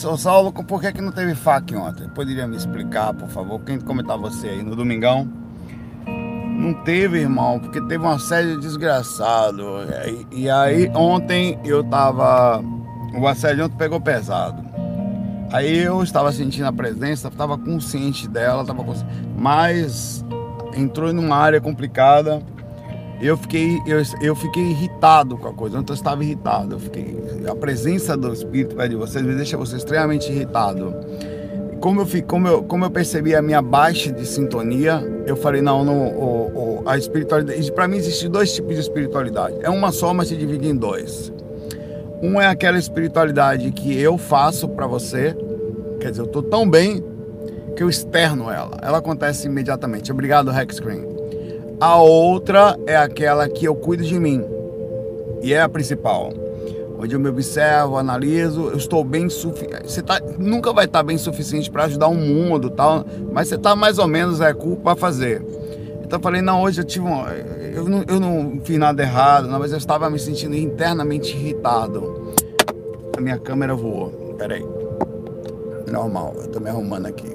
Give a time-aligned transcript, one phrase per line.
[0.00, 2.08] São Saulo, por que, que não teve FAQ ontem?
[2.10, 3.60] Poderia me explicar, por favor?
[3.62, 5.28] Quem comentar você aí no domingão?
[6.06, 9.60] Não teve, irmão, porque teve uma série desgraçado.
[10.30, 12.62] E, e aí ontem eu tava.
[13.12, 14.64] O assédio ontem pegou pesado.
[15.52, 20.24] Aí eu estava sentindo a presença, estava consciente dela, estava consciente, mas
[20.76, 22.40] entrou numa área complicada
[23.20, 25.78] eu fiquei, eu, eu fiquei irritado com a coisa.
[25.78, 26.76] Ontem eu estava irritado.
[26.76, 27.16] Eu fiquei,
[27.48, 30.94] a presença do Espírito perto de vocês me deixa você extremamente irritado.
[31.80, 35.84] Como eu, como, eu, como eu percebi a minha baixa de sintonia, eu falei: não,
[35.84, 37.72] não o, o, a espiritualidade.
[37.72, 39.56] Para mim, existem dois tipos de espiritualidade.
[39.62, 41.32] É uma só, mas se divide em dois.
[42.22, 45.36] Um é aquela espiritualidade que eu faço para você,
[46.00, 47.04] quer dizer, eu estou tão bem
[47.76, 48.76] que eu externo ela.
[48.82, 50.10] Ela acontece imediatamente.
[50.10, 51.17] Obrigado, Rex Screen.
[51.80, 54.44] A outra é aquela que eu cuido de mim.
[55.40, 56.32] E é a principal.
[56.98, 59.92] Onde eu me observo, analiso, eu estou bem suficiente.
[59.92, 63.76] Você tá, nunca vai estar bem suficiente para ajudar o mundo, tal, mas você está
[63.76, 65.40] mais ou menos é culpa para fazer.
[66.02, 69.46] Então eu falei, não, hoje eu tive um, eu não, eu não fiz nada errado,
[69.46, 72.32] não, mas eu estava me sentindo internamente irritado.
[73.16, 74.34] A minha câmera voou.
[74.36, 74.66] Peraí.
[75.88, 77.32] Normal, eu tô me arrumando aqui.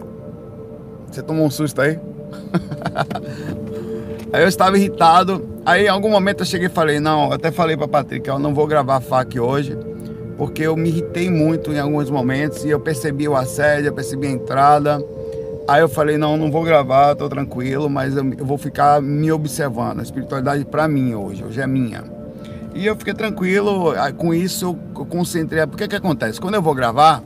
[1.10, 1.98] Você tomou um susto aí?
[4.34, 5.48] Aí eu estava irritado.
[5.64, 8.52] Aí em algum momento eu cheguei e falei, não, até falei para Patrick, eu não
[8.52, 9.78] vou gravar FAQ hoje,
[10.38, 14.26] porque eu me irritei muito em alguns momentos e eu percebi o assédio, eu percebi
[14.26, 15.06] a entrada.
[15.68, 19.32] Aí eu falei, não, não vou gravar, tô tranquilo, mas eu, eu vou ficar me
[19.32, 20.00] observando.
[20.00, 22.04] A espiritualidade para mim hoje, hoje é minha.
[22.74, 25.66] E eu fiquei tranquilo, com isso eu concentrei.
[25.68, 26.42] Porque que acontece?
[26.42, 27.22] Quando eu vou gravar,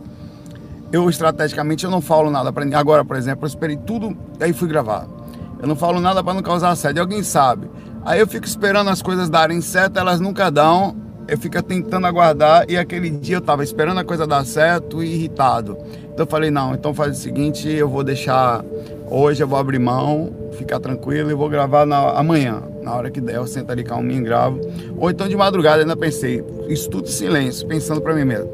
[0.92, 2.78] eu estrategicamente eu não falo nada para ninguém.
[2.78, 5.17] Agora, por exemplo, eu esperei tudo, aí fui gravar.
[5.60, 7.70] Eu não falo nada para não causar assédio, alguém sabe.
[8.06, 10.96] Aí eu fico esperando as coisas darem certo, elas nunca dão.
[11.28, 15.14] Eu fico tentando aguardar e aquele dia eu tava esperando a coisa dar certo e
[15.14, 15.78] irritado.
[16.04, 18.64] Então eu falei, não, então faz o seguinte, eu vou deixar
[19.10, 22.64] hoje, eu vou abrir mão, ficar tranquilo e vou gravar na, amanhã.
[22.82, 24.62] Na hora que der, eu sento ali calminho e gravo.
[24.98, 28.50] Ou então de madrugada, ainda pensei, isso tudo em silêncio, pensando para mim mesmo.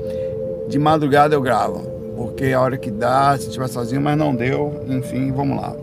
[0.67, 1.81] De madrugada eu gravo,
[2.17, 5.82] porque a hora que dá, se estiver sozinho, mas não deu, enfim, vamos lá.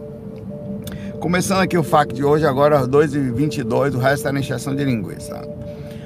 [1.21, 4.83] Começando aqui o FAQ de hoje, agora às 2h22, o resto é na injeção de
[4.83, 5.47] linguiça.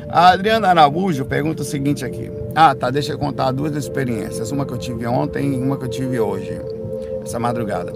[0.08, 2.28] A Adriana Araújo pergunta o seguinte aqui.
[2.52, 4.50] Ah, tá, deixa eu contar duas experiências.
[4.50, 6.60] Uma que eu tive ontem e uma que eu tive hoje,
[7.22, 7.92] essa madrugada.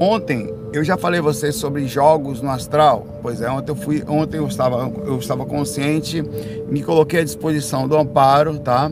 [0.00, 3.06] Ontem, eu já falei a vocês sobre jogos no astral.
[3.20, 6.22] Pois é, ontem eu fui, ontem eu estava, eu estava consciente,
[6.70, 8.90] me coloquei à disposição do amparo, tá?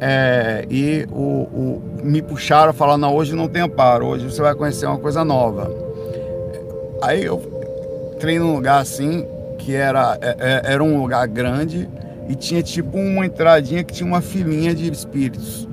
[0.00, 4.56] É, e o, o, me puxaram falando, não, hoje não tem amparo, hoje você vai
[4.56, 5.91] conhecer uma coisa nova.
[7.02, 7.42] Aí eu
[8.14, 9.26] entrei num lugar assim,
[9.58, 11.88] que era, é, é, era um lugar grande
[12.28, 15.68] e tinha tipo uma entradinha que tinha uma filinha de espíritos,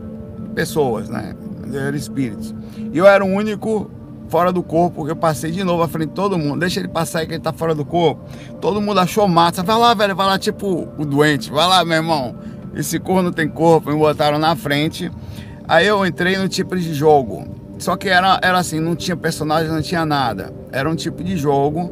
[0.56, 1.35] pessoas, né?
[1.72, 2.53] Eram espíritos.
[2.91, 3.91] E eu era o único
[4.28, 6.59] fora do corpo, porque eu passei de novo à frente de todo mundo.
[6.59, 8.22] Deixa ele passar aí que ele tá fora do corpo.
[8.59, 9.62] Todo mundo achou massa.
[9.62, 11.51] Vai lá, velho, vai lá, tipo o doente.
[11.51, 12.35] Vai lá, meu irmão.
[12.75, 13.91] Esse corpo não tem corpo.
[13.91, 15.12] Me botaram na frente.
[15.68, 17.59] Aí eu entrei no tipo de jogo.
[17.79, 20.53] Só que era, era assim, não tinha personagem, não tinha nada.
[20.72, 21.91] Era um tipo de jogo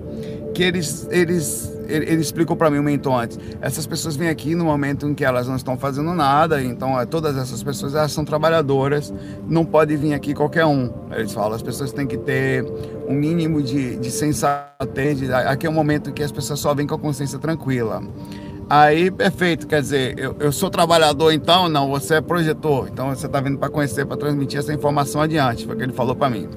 [0.54, 3.40] que eles, eles ele, ele explicou para mim um momento antes.
[3.62, 7.06] Essas pessoas vêm aqui no momento em que elas não estão fazendo nada, então é,
[7.06, 9.14] todas essas pessoas elas são trabalhadoras,
[9.48, 10.92] não pode vir aqui qualquer um.
[11.12, 12.66] Eles falam, as pessoas têm que ter
[13.08, 15.30] um mínimo de, de sensatez.
[15.32, 18.04] Aqui é um momento em que as pessoas só vêm com a consciência tranquila.
[18.70, 21.70] Aí, perfeito, quer dizer, eu, eu sou trabalhador então?
[21.70, 22.90] Não, você é projetor.
[22.92, 25.94] Então você está vindo para conhecer, para transmitir essa informação adiante, foi o que ele
[25.94, 26.50] falou para mim.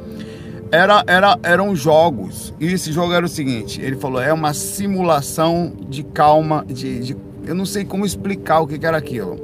[0.72, 5.72] Era, era, eram jogos, e esse jogo era o seguinte: ele falou, é uma simulação
[5.88, 9.38] de calma, de, de eu não sei como explicar o que, que era aquilo,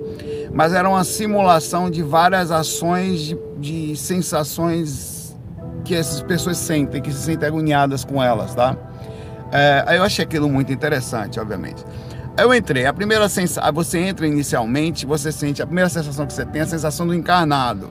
[0.53, 5.37] mas era uma simulação de várias ações, de, de sensações
[5.85, 8.77] que essas pessoas sentem, que se sentem agoniadas com elas, tá?
[9.53, 11.85] É, eu achei aquilo muito interessante, obviamente.
[12.39, 16.45] Eu entrei, a primeira sensação, você entra inicialmente, você sente, a primeira sensação que você
[16.45, 17.89] tem é a sensação do encarnado.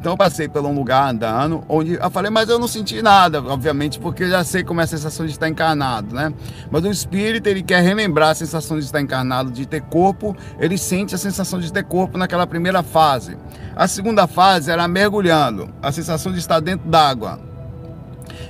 [0.00, 3.40] Então eu passei por um lugar andando, onde eu falei, mas eu não senti nada,
[3.40, 6.34] obviamente, porque eu já sei como é a sensação de estar encarnado, né?
[6.70, 10.76] Mas o espírito, ele quer relembrar a sensação de estar encarnado, de ter corpo, ele
[10.76, 13.38] sente a sensação de ter corpo naquela primeira fase.
[13.76, 17.45] A segunda fase era mergulhando, a sensação de estar dentro d'água.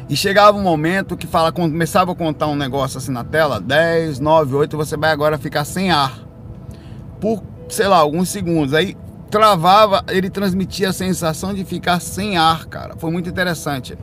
[0.08, 4.20] E chegava um momento que fala, começava a contar um negócio assim na tela, 10,
[4.20, 6.20] 9, 8, você vai agora ficar sem ar.
[7.20, 8.73] Por, sei lá, alguns segundos.
[8.73, 8.97] Aí
[9.31, 12.94] travava, ele transmitia a sensação de ficar sem ar, cara.
[12.97, 13.99] Foi muito interessante.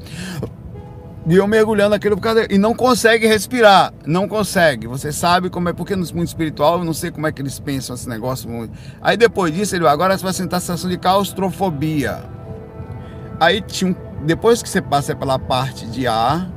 [1.25, 2.15] E eu mergulhando naquele
[2.49, 4.87] e não consegue respirar, não consegue.
[4.87, 7.59] Você sabe como é, porque no mundo espiritual, eu não sei como é que eles
[7.61, 8.69] pensam esse negócio.
[9.01, 12.25] Aí depois disso, ele agora você vai sentar a sensação de claustrofobia.
[13.39, 16.49] Aí tinha um, depois que você passa pela parte de ar,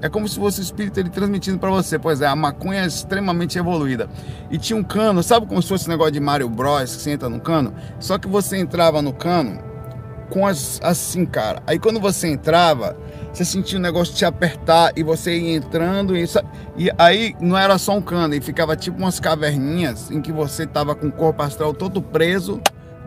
[0.00, 1.98] é como se fosse o espírito ele transmitindo para você.
[1.98, 4.08] Pois é, a maconha é extremamente evoluída.
[4.50, 7.10] E tinha um cano, sabe como se fosse esse negócio de Mario Bros, que você
[7.12, 7.74] entra no cano?
[7.98, 9.58] Só que você entrava no cano
[10.28, 11.62] com as assim, cara.
[11.66, 12.96] Aí quando você entrava,
[13.32, 16.24] você sentia o negócio te apertar e você ia entrando e,
[16.76, 20.66] e aí não era só um cano, e ficava tipo umas caverninhas em que você
[20.66, 22.60] tava com o corpo astral todo preso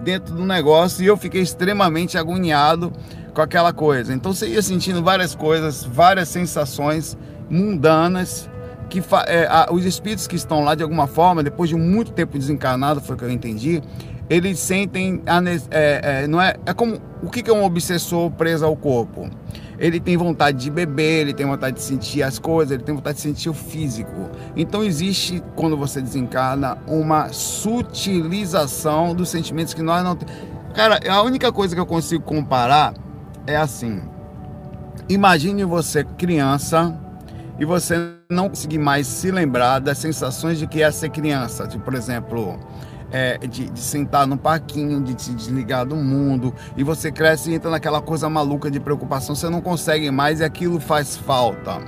[0.03, 2.93] dentro do negócio e eu fiquei extremamente agoniado
[3.37, 4.15] com aquela coisa.
[4.15, 7.15] Então você ia sentindo várias coisas, várias sensações
[7.47, 8.49] mundanas
[8.89, 12.35] que é, a, os espíritos que estão lá de alguma forma, depois de muito tempo
[12.35, 13.83] desencarnado, foi o que eu entendi,
[14.27, 15.21] eles sentem
[15.69, 19.29] é, é, não é é como o que é um obsessor preso ao corpo
[19.77, 23.17] ele tem vontade de beber ele tem vontade de sentir as coisas ele tem vontade
[23.17, 30.03] de sentir o físico então existe quando você desencarna uma sutilização dos sentimentos que nós
[30.03, 30.33] não temos
[30.73, 32.93] cara a única coisa que eu consigo comparar
[33.47, 34.01] é assim.
[35.09, 36.95] Imagine você criança
[37.57, 37.95] e você
[38.29, 41.65] não conseguir mais se lembrar das sensações de que é ser criança.
[41.65, 42.59] Tipo, por exemplo
[43.11, 47.55] é, de, de, sentar no parquinho, de se desligar do mundo, e você cresce e
[47.55, 51.79] entra naquela coisa maluca de preocupação, você não consegue mais e aquilo faz falta.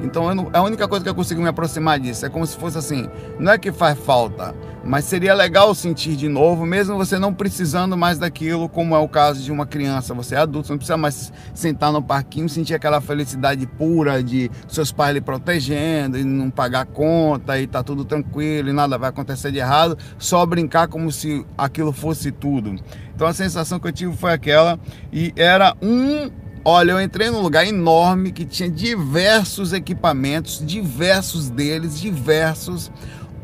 [0.00, 2.76] Então não, a única coisa que eu consigo me aproximar disso é como se fosse
[2.76, 3.08] assim:
[3.38, 7.96] não é que faz falta, mas seria legal sentir de novo, mesmo você não precisando
[7.96, 10.14] mais daquilo, como é o caso de uma criança.
[10.14, 14.50] Você é adulto, você não precisa mais sentar no parquinho, sentir aquela felicidade pura de
[14.68, 19.08] seus pais lhe protegendo e não pagar conta e tá tudo tranquilo e nada vai
[19.08, 22.74] acontecer de errado, só brincar como se aquilo fosse tudo.
[23.14, 24.78] Então a sensação que eu tive foi aquela
[25.12, 26.30] e era um
[26.68, 32.90] Olha, eu entrei num lugar enorme que tinha diversos equipamentos, diversos deles, diversos.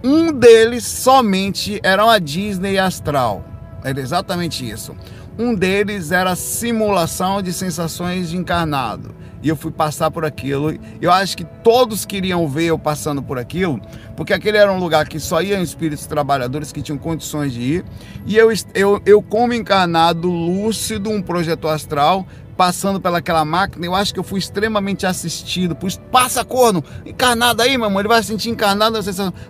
[0.02, 3.44] Um deles somente era uma Disney Astral.
[3.84, 4.96] Era exatamente isso.
[5.38, 9.14] Um deles era simulação de sensações de encarnado.
[9.42, 10.72] E eu fui passar por aquilo.
[11.00, 13.80] Eu acho que todos queriam ver eu passando por aquilo,
[14.16, 17.84] porque aquele era um lugar que só iam espíritos trabalhadores que tinham condições de ir.
[18.24, 22.26] E eu, eu, eu como encarnado lúcido, um projeto astral,
[22.56, 25.74] passando pelaquela máquina, eu acho que eu fui extremamente assistido.
[25.74, 28.98] Por passa corno, encarnado aí, meu irmão, ele vai sentir encarnado,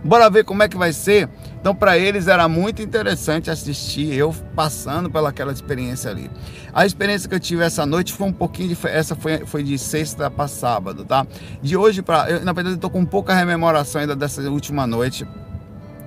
[0.04, 1.28] bora ver como é que vai ser.
[1.60, 6.30] Então, para eles era muito interessante assistir eu passando pelaquela experiência ali.
[6.72, 8.88] A experiência que eu tive essa noite foi um pouquinho de.
[8.88, 11.26] Essa foi, foi de sexta para sábado, tá?
[11.60, 12.40] De hoje para.
[12.40, 15.26] Na verdade, eu tô com pouca rememoração ainda dessa última noite,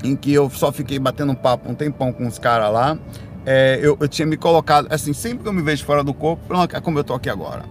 [0.03, 2.97] em que eu só fiquei batendo papo um tempão com os caras lá
[3.45, 6.43] é, eu, eu, tinha me colocado, assim, sempre que eu me vejo fora do corpo,
[6.83, 7.63] como eu tô aqui agora,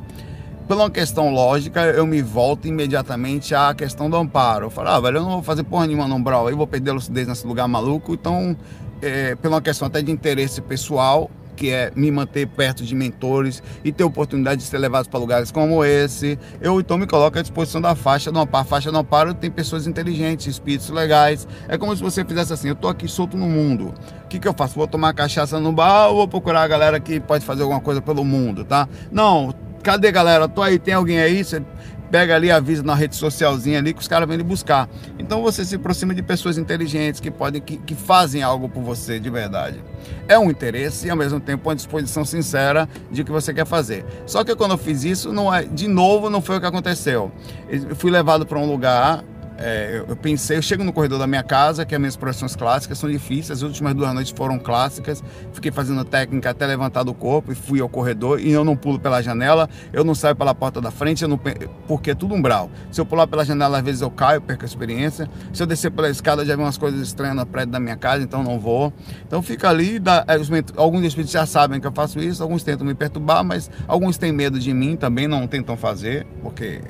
[0.66, 4.66] por uma questão lógica, eu me volto imediatamente à questão do amparo.
[4.66, 6.90] Eu falo, ah, velho, eu não vou fazer porra nenhuma no umbral, eu vou perder
[6.90, 8.56] a lucidez nesse lugar maluco, então,
[9.02, 13.62] é, por uma questão até de interesse pessoal, que é me manter perto de mentores
[13.84, 16.38] e ter oportunidade de ser levado para lugares como esse.
[16.60, 18.62] Eu então me coloco à disposição da faixa amparo.
[18.62, 21.46] A faixa do amparo tem pessoas inteligentes, espíritos legais.
[21.68, 23.94] É como se você fizesse assim: eu tô aqui solto no mundo.
[24.24, 24.74] O que, que eu faço?
[24.74, 28.00] Vou tomar cachaça no bar ou vou procurar a galera que pode fazer alguma coisa
[28.00, 28.88] pelo mundo, tá?
[29.12, 30.48] Não, cadê galera?
[30.48, 31.44] Tô aí, tem alguém aí?
[31.44, 31.62] Você
[32.10, 34.88] pega ali, avisa na rede socialzinha ali que os caras vêm lhe buscar.
[35.18, 39.18] Então você se aproxima de pessoas inteligentes que podem, que, que fazem algo por você
[39.18, 39.82] de verdade.
[40.28, 43.66] É um interesse e ao mesmo tempo uma disposição sincera de o que você quer
[43.66, 44.04] fazer.
[44.26, 47.32] Só que quando eu fiz isso, não é, de novo, não foi o que aconteceu.
[47.68, 49.24] Eu fui levado para um lugar
[49.58, 52.98] é, eu pensei, eu chego no corredor da minha casa, que as minhas profissões clássicas
[52.98, 57.52] são difíceis, as últimas duas noites foram clássicas, fiquei fazendo técnica até levantar do corpo
[57.52, 60.80] e fui ao corredor e eu não pulo pela janela, eu não saio pela porta
[60.80, 61.38] da frente, eu não,
[61.86, 62.70] porque é tudo umbral.
[62.90, 65.28] Se eu pular pela janela, às vezes eu caio, perco a experiência.
[65.52, 68.24] Se eu descer pela escada, já vi umas coisas estranhas no prédio da minha casa,
[68.24, 68.92] então não vou.
[69.26, 70.36] Então fica ali, dá, é,
[70.76, 74.32] alguns espíritos já sabem que eu faço isso, alguns tentam me perturbar, mas alguns têm
[74.32, 76.80] medo de mim também, não tentam fazer, porque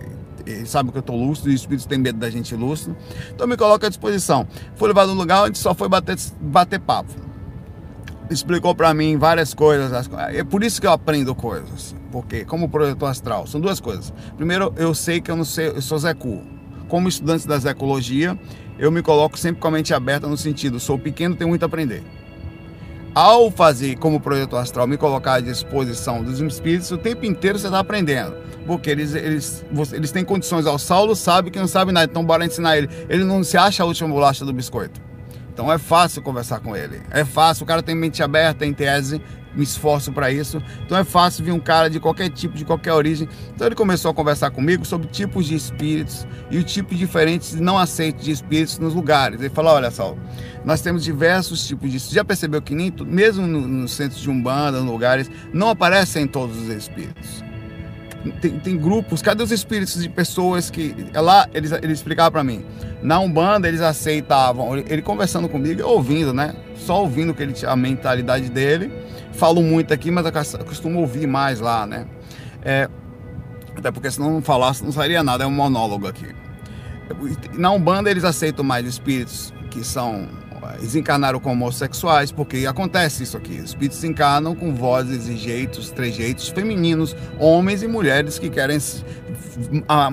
[0.47, 2.97] ele sabe que eu estou lúcido e o espírito tem medo da gente lúcido.
[3.33, 4.47] Então me coloca à disposição.
[4.77, 7.13] Fui levado num lugar onde só foi bater, bater papo.
[8.31, 10.09] Explicou para mim várias coisas.
[10.33, 11.95] É por isso que eu aprendo coisas.
[12.11, 14.13] Porque, como projetor astral, são duas coisas.
[14.37, 16.43] Primeiro, eu sei que eu não sei, eu sou Zecu.
[16.89, 18.39] Como estudante da Zecologia,
[18.79, 21.67] eu me coloco sempre com a mente aberta no sentido, sou pequeno, tenho muito a
[21.67, 22.03] aprender
[23.15, 27.67] ao fazer como projeto astral, me colocar à disposição dos espíritos, o tempo inteiro você
[27.67, 28.35] está aprendendo.
[28.67, 30.67] Porque eles, eles, eles têm condições.
[30.67, 32.89] O Saulo sabe que não sabe nada, então bora ensinar ele.
[33.09, 35.01] Ele não se acha a última bolacha do biscoito.
[35.53, 37.01] Então é fácil conversar com ele.
[37.11, 39.21] É fácil, o cara tem mente aberta, em tese,
[39.55, 40.63] me esforço para isso.
[40.85, 43.29] Então é fácil vir um cara de qualquer tipo, de qualquer origem.
[43.55, 47.79] Então ele começou a conversar comigo sobre tipos de espíritos e o tipo diferentes não
[47.79, 49.41] aceitos de espíritos nos lugares.
[49.41, 50.17] Ele falou: olha só,
[50.65, 51.99] nós temos diversos tipos de.
[51.99, 56.57] Já percebeu que nem mesmo nos no centros de umbanda, nos lugares, não aparecem todos
[56.57, 57.45] os espíritos
[58.33, 60.95] tem, tem, grupos, cadê os espíritos de pessoas que.
[61.13, 62.65] É lá eles, ele explicava para mim.
[63.03, 66.55] Na Umbanda eles aceitavam, ele, conversando comigo, ouvindo, né?
[66.77, 68.91] Só ouvindo que ele a mentalidade dele.
[69.33, 72.07] Falo muito aqui, mas eu costumo ouvir mais lá, né?
[72.63, 72.89] É,
[73.77, 76.35] até porque se não falasse, não sairia nada, é um monólogo aqui.
[77.53, 80.29] Na Umbanda eles aceitam mais espíritos que são
[80.79, 83.59] eles encarnaram como homossexuais, porque acontece isso aqui.
[83.59, 88.79] Os espíritos se encarnam com vozes e jeitos, trejeitos femininos, homens e mulheres que querem
[88.81, 89.05] se,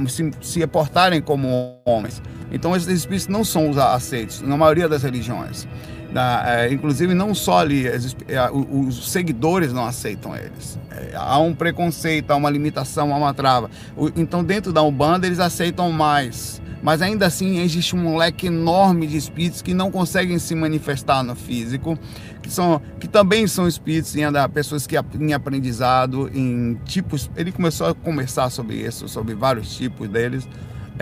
[0.08, 2.22] se, se portarem como homens.
[2.52, 5.68] Então, esses espíritos não são aceitos na maioria das religiões.
[6.14, 10.78] É, inclusive, não só ali, os, é, os seguidores não aceitam eles.
[10.92, 13.70] É, há um preconceito, há uma limitação, há uma trava.
[13.96, 19.06] O, então, dentro da Umbanda, eles aceitam mais mas ainda assim existe um leque enorme
[19.06, 21.98] de espíritos que não conseguem se manifestar no físico,
[22.42, 27.30] que, são, que também são espíritos em pessoas que em aprendizado, em tipos.
[27.36, 30.48] Ele começou a conversar sobre isso, sobre vários tipos deles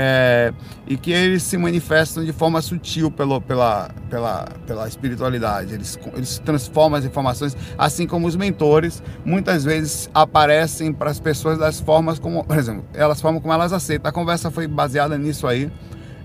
[0.01, 0.53] é,
[0.87, 5.73] e que eles se manifestam de forma sutil pelo, pela, pela, pela espiritualidade.
[5.73, 11.59] Eles, eles transformam as informações, assim como os mentores muitas vezes aparecem para as pessoas
[11.59, 14.09] das formas como, por exemplo, elas formam como elas aceitam.
[14.09, 15.69] A conversa foi baseada nisso aí.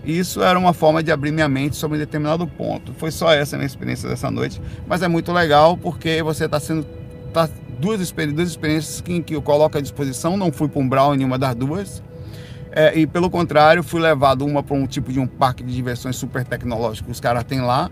[0.04, 2.92] E isso era uma forma de abrir minha mente sobre um determinado ponto.
[2.94, 6.60] Foi só essa a minha experiência dessa noite, mas é muito legal porque você está
[6.60, 6.86] sendo
[7.32, 7.48] tá,
[7.80, 10.36] duas, duas experiências que, que eu coloco à disposição.
[10.36, 12.02] Não fui para um Brown em nenhuma das duas
[12.74, 16.16] é, e pelo contrário, fui levado uma para um tipo de um parque de diversões
[16.16, 17.88] super tecnológico que os caras têm lá,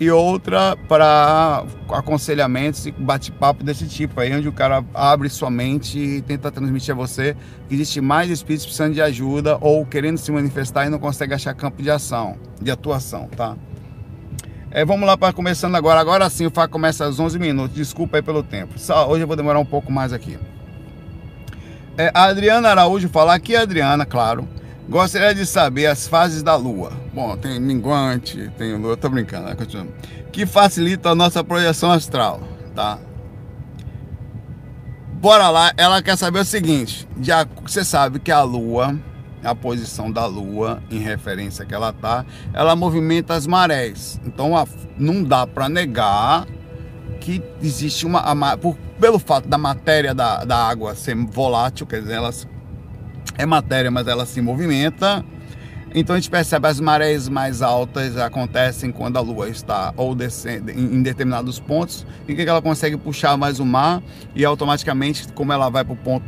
[0.00, 5.98] e outra para aconselhamentos e bate-papo desse tipo aí, onde o cara abre sua mente
[5.98, 7.36] e tenta transmitir a você
[7.68, 11.52] que existe mais espíritos precisando de ajuda ou querendo se manifestar e não consegue achar
[11.52, 13.56] campo de ação, de atuação, tá?
[14.70, 16.00] É, vamos lá para começando agora.
[16.00, 17.76] Agora sim, o FAC começa às 11 minutos.
[17.76, 18.78] Desculpa aí pelo tempo.
[18.78, 20.38] Só, hoje eu vou demorar um pouco mais aqui.
[21.98, 24.48] É, a Adriana Araújo fala aqui, Adriana, claro.
[24.88, 26.92] Gostaria de saber as fases da Lua.
[27.12, 29.54] Bom, tem minguante, tem Lua, tô brincando, né?
[29.54, 29.92] Continuando.
[30.32, 32.40] Que facilita a nossa projeção astral,
[32.74, 32.98] tá?
[35.20, 38.98] Bora lá, ela quer saber o seguinte: já você sabe que a Lua,
[39.44, 44.18] a posição da Lua, em referência que ela tá, ela movimenta as marés.
[44.24, 44.52] Então
[44.98, 46.46] não dá para negar
[47.20, 48.56] que existe uma.
[48.56, 52.30] Por, pelo fato da matéria da, da água ser volátil, quer dizer, ela
[53.38, 55.24] é matéria, mas ela se movimenta.
[55.92, 60.70] Então a gente percebe as marés mais altas acontecem quando a Lua está ou descendo
[60.70, 64.00] em determinados pontos, em que ela consegue puxar mais o mar
[64.34, 66.24] e automaticamente, como ela vai para o ponto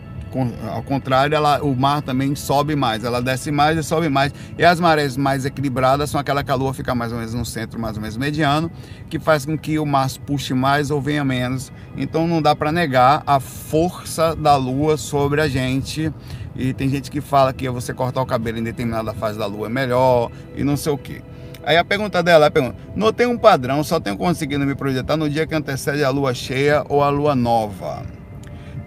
[0.72, 4.32] ao contrário, ela, o mar também sobe mais, ela desce mais e sobe mais.
[4.58, 7.96] E as marés mais equilibradas são aquela lua fica mais ou menos no centro, mais
[7.96, 8.70] ou menos mediano,
[9.08, 11.72] que faz com que o mar puxe mais ou venha menos.
[11.96, 16.12] Então não dá para negar a força da lua sobre a gente.
[16.54, 19.66] E tem gente que fala que você cortar o cabelo em determinada fase da lua
[19.66, 21.22] é melhor e não sei o que.
[21.64, 25.16] Aí a pergunta dela é: pergunta, não tem um padrão, só tenho conseguido me projetar
[25.16, 28.21] no dia que antecede a lua cheia ou a lua nova.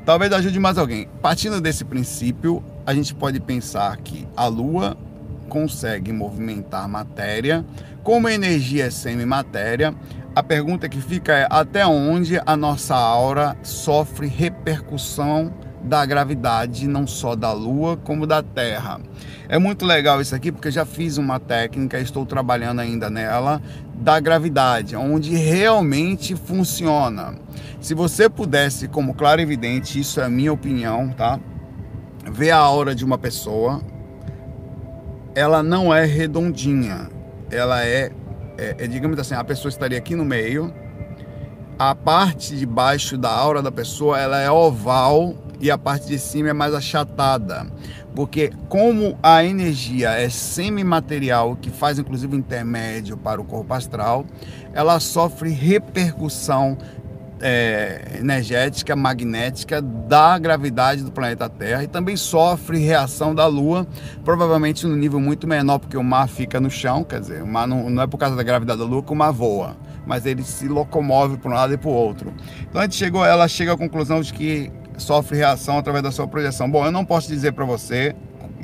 [0.06, 1.08] Talvez ajude mais alguém.
[1.20, 4.96] Partindo desse princípio, a gente pode pensar que a Lua
[5.50, 7.66] consegue movimentar matéria,
[8.04, 9.96] como a energia é semimatéria,
[10.36, 15.52] a pergunta que fica é até onde a nossa aura sofre repercussão
[15.86, 19.00] da gravidade, não só da Lua, como da Terra.
[19.48, 23.62] É muito legal isso aqui porque já fiz uma técnica, estou trabalhando ainda nela,
[23.94, 27.36] da gravidade, onde realmente funciona.
[27.80, 31.40] Se você pudesse, como claro evidente, isso é a minha opinião, tá?
[32.32, 33.82] Ver a aura de uma pessoa,
[35.36, 37.10] ela não é redondinha,
[37.52, 38.12] ela é,
[38.58, 40.74] é, é digamos assim, a pessoa estaria aqui no meio,
[41.78, 45.36] a parte de baixo da aura da pessoa ela é oval
[45.66, 47.66] e a parte de cima é mais achatada.
[48.16, 54.26] Porque como a energia é semimaterial, que faz inclusive intermédio para o corpo astral,
[54.74, 56.78] ela sofre repercussão
[57.42, 63.86] é, energética, magnética da gravidade do planeta Terra e também sofre reação da Lua,
[64.24, 67.68] provavelmente no nível muito menor, porque o mar fica no chão, quer dizer, o mar
[67.68, 70.44] não, não é por causa da gravidade da Lua que o mar voa, mas ele
[70.44, 72.34] se locomove para um lado e para o outro.
[72.62, 76.28] Então a gente chegou, ela chega à conclusão de que sofre reação através da sua
[76.28, 76.70] projeção.
[76.70, 78.16] Bom, eu não posso dizer para você,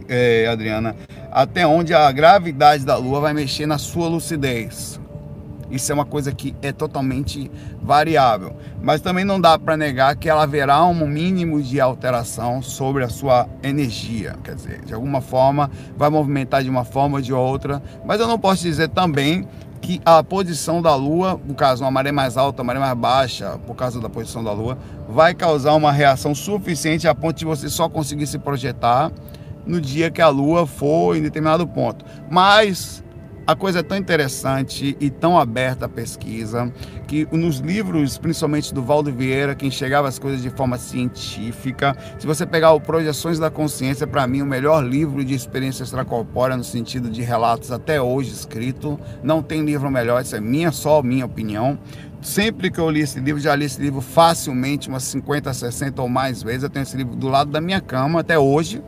[0.07, 0.95] é, Adriana,
[1.31, 4.99] até onde a gravidade da Lua vai mexer na sua lucidez.
[5.71, 7.49] Isso é uma coisa que é totalmente
[7.81, 8.53] variável.
[8.81, 13.09] Mas também não dá para negar que ela haverá um mínimo de alteração sobre a
[13.09, 14.35] sua energia.
[14.43, 17.81] Quer dizer, de alguma forma vai movimentar de uma forma ou de outra.
[18.05, 19.47] Mas eu não posso dizer também
[19.79, 23.57] que a posição da Lua, no caso, uma maré mais alta, uma maré mais baixa,
[23.65, 24.77] por causa da posição da Lua,
[25.11, 29.11] vai causar uma reação suficiente a ponto de você só conseguir se projetar
[29.65, 32.05] no dia que a Lua for em determinado ponto.
[32.29, 33.03] Mas
[33.45, 36.71] a coisa é tão interessante e tão aberta à pesquisa
[37.07, 42.25] que nos livros, principalmente do Valdo Vieira, que enxergava as coisas de forma científica, se
[42.25, 46.63] você pegar o Projeções da Consciência, para mim, o melhor livro de experiência extracorpórea no
[46.63, 51.25] sentido de relatos até hoje escrito, não tem livro melhor, isso é minha, só minha
[51.25, 51.77] opinião.
[52.21, 56.07] Sempre que eu li esse livro, já li esse livro facilmente, umas 50, 60 ou
[56.07, 56.63] mais vezes.
[56.63, 58.81] Eu tenho esse livro do lado da minha cama até hoje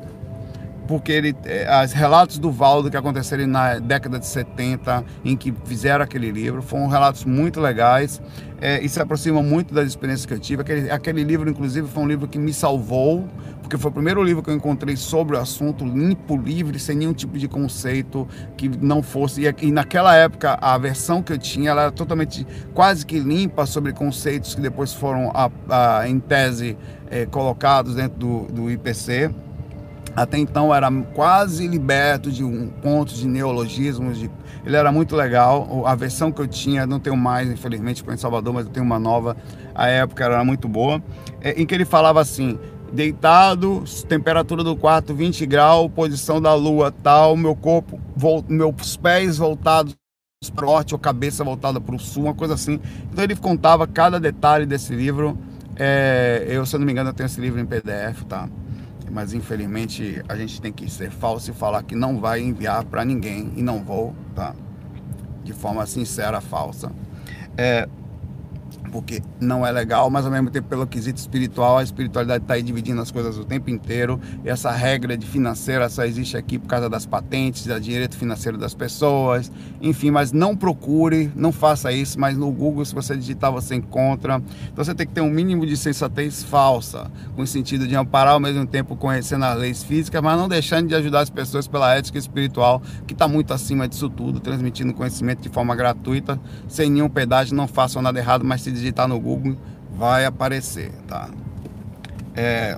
[0.88, 1.36] porque ele,
[1.68, 6.30] as é, relatos do Valdo que aconteceram na década de 70, em que fizeram aquele
[6.32, 8.22] livro, foram relatos muito legais
[8.62, 10.62] é, e se aproximam muito das experiências que eu tive.
[10.62, 13.28] Aquele, aquele livro, inclusive, foi um livro que me salvou,
[13.74, 17.14] porque foi o primeiro livro que eu encontrei sobre o assunto, limpo, livre, sem nenhum
[17.14, 19.48] tipo de conceito que não fosse.
[19.48, 23.66] E, e naquela época, a versão que eu tinha ela era totalmente, quase que limpa
[23.66, 26.78] sobre conceitos que depois foram, a, a, em tese,
[27.10, 29.34] é, colocados dentro do, do IPC.
[30.16, 34.20] Até então era quase liberto de um ponto de neologismos.
[34.20, 34.30] De...
[34.64, 35.88] Ele era muito legal.
[35.88, 38.86] A versão que eu tinha, não tenho mais, infelizmente, foi em Salvador, mas eu tenho
[38.86, 39.36] uma nova.
[39.74, 41.02] A época era muito boa.
[41.42, 42.60] É, em que ele falava assim:
[42.94, 48.00] deitado, temperatura do quarto 20 graus, posição da lua tal, meu corpo,
[48.48, 49.96] meus pés voltados
[50.54, 52.80] para o norte ou cabeça voltada para o sul, uma coisa assim.
[53.12, 55.38] Então ele contava cada detalhe desse livro.
[55.76, 58.48] É, eu, se eu não me engano, eu tenho esse livro em PDF, tá?
[59.14, 63.06] mas infelizmente a gente tem que ser falso e falar que não vai enviar para
[63.06, 64.56] ninguém e não vou, tá?
[65.44, 66.92] De forma sincera, falsa.
[67.56, 67.88] É,
[68.94, 72.62] porque não é legal, mas ao mesmo tempo, pelo quesito espiritual, a espiritualidade está aí
[72.62, 74.22] dividindo as coisas o tempo inteiro.
[74.46, 78.56] E essa regra de financeira só existe aqui por causa das patentes, da direito financeiro
[78.56, 83.52] das pessoas, enfim, mas não procure, não faça isso, mas no Google, se você digitar,
[83.52, 84.40] você encontra.
[84.72, 88.36] Então você tem que ter um mínimo de sensatez falsa, com o sentido de amparar
[88.36, 91.96] ao mesmo tempo conhecendo as leis físicas, mas não deixando de ajudar as pessoas pela
[91.96, 97.10] ética espiritual, que está muito acima disso tudo, transmitindo conhecimento de forma gratuita, sem nenhum
[97.10, 99.58] pedágio, não façam nada errado, mas se digitar no Google,
[99.96, 101.30] vai aparecer, tá?
[102.36, 102.78] É,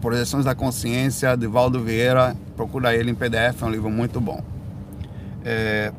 [0.00, 4.42] Projeções da Consciência, de Valdo Vieira, procura ele em PDF, é um livro muito bom.
[5.44, 5.92] É,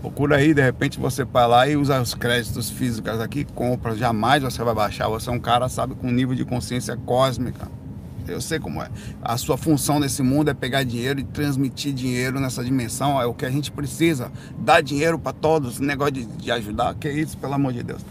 [0.00, 4.42] procura aí, de repente você vai lá e usa os créditos físicos aqui, compra, jamais
[4.42, 7.79] você vai baixar, você é um cara, sabe, com nível de consciência cósmica
[8.30, 8.88] eu sei como é.
[9.22, 13.20] A sua função nesse mundo é pegar dinheiro e transmitir dinheiro nessa dimensão.
[13.20, 14.30] É o que a gente precisa.
[14.58, 15.80] Dar dinheiro para todos.
[15.80, 16.94] Negócio de, de, ajudar.
[16.94, 18.04] Que isso, pelo amor de Deus.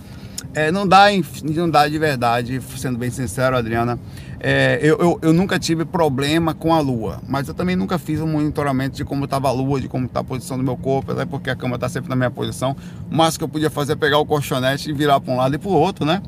[0.54, 1.06] É, não, dá,
[1.44, 4.00] não dá de verdade, sendo bem sincero, Adriana.
[4.40, 8.22] É, eu, eu, eu, nunca tive problema com a lua, mas eu também nunca fiz
[8.22, 11.12] um monitoramento de como estava a lua, de como está a posição do meu corpo,
[11.12, 12.76] até porque a cama está sempre na minha posição.
[13.12, 15.56] O máximo que eu podia fazer é pegar o colchonete e virar para um lado
[15.56, 16.22] e para o outro, né?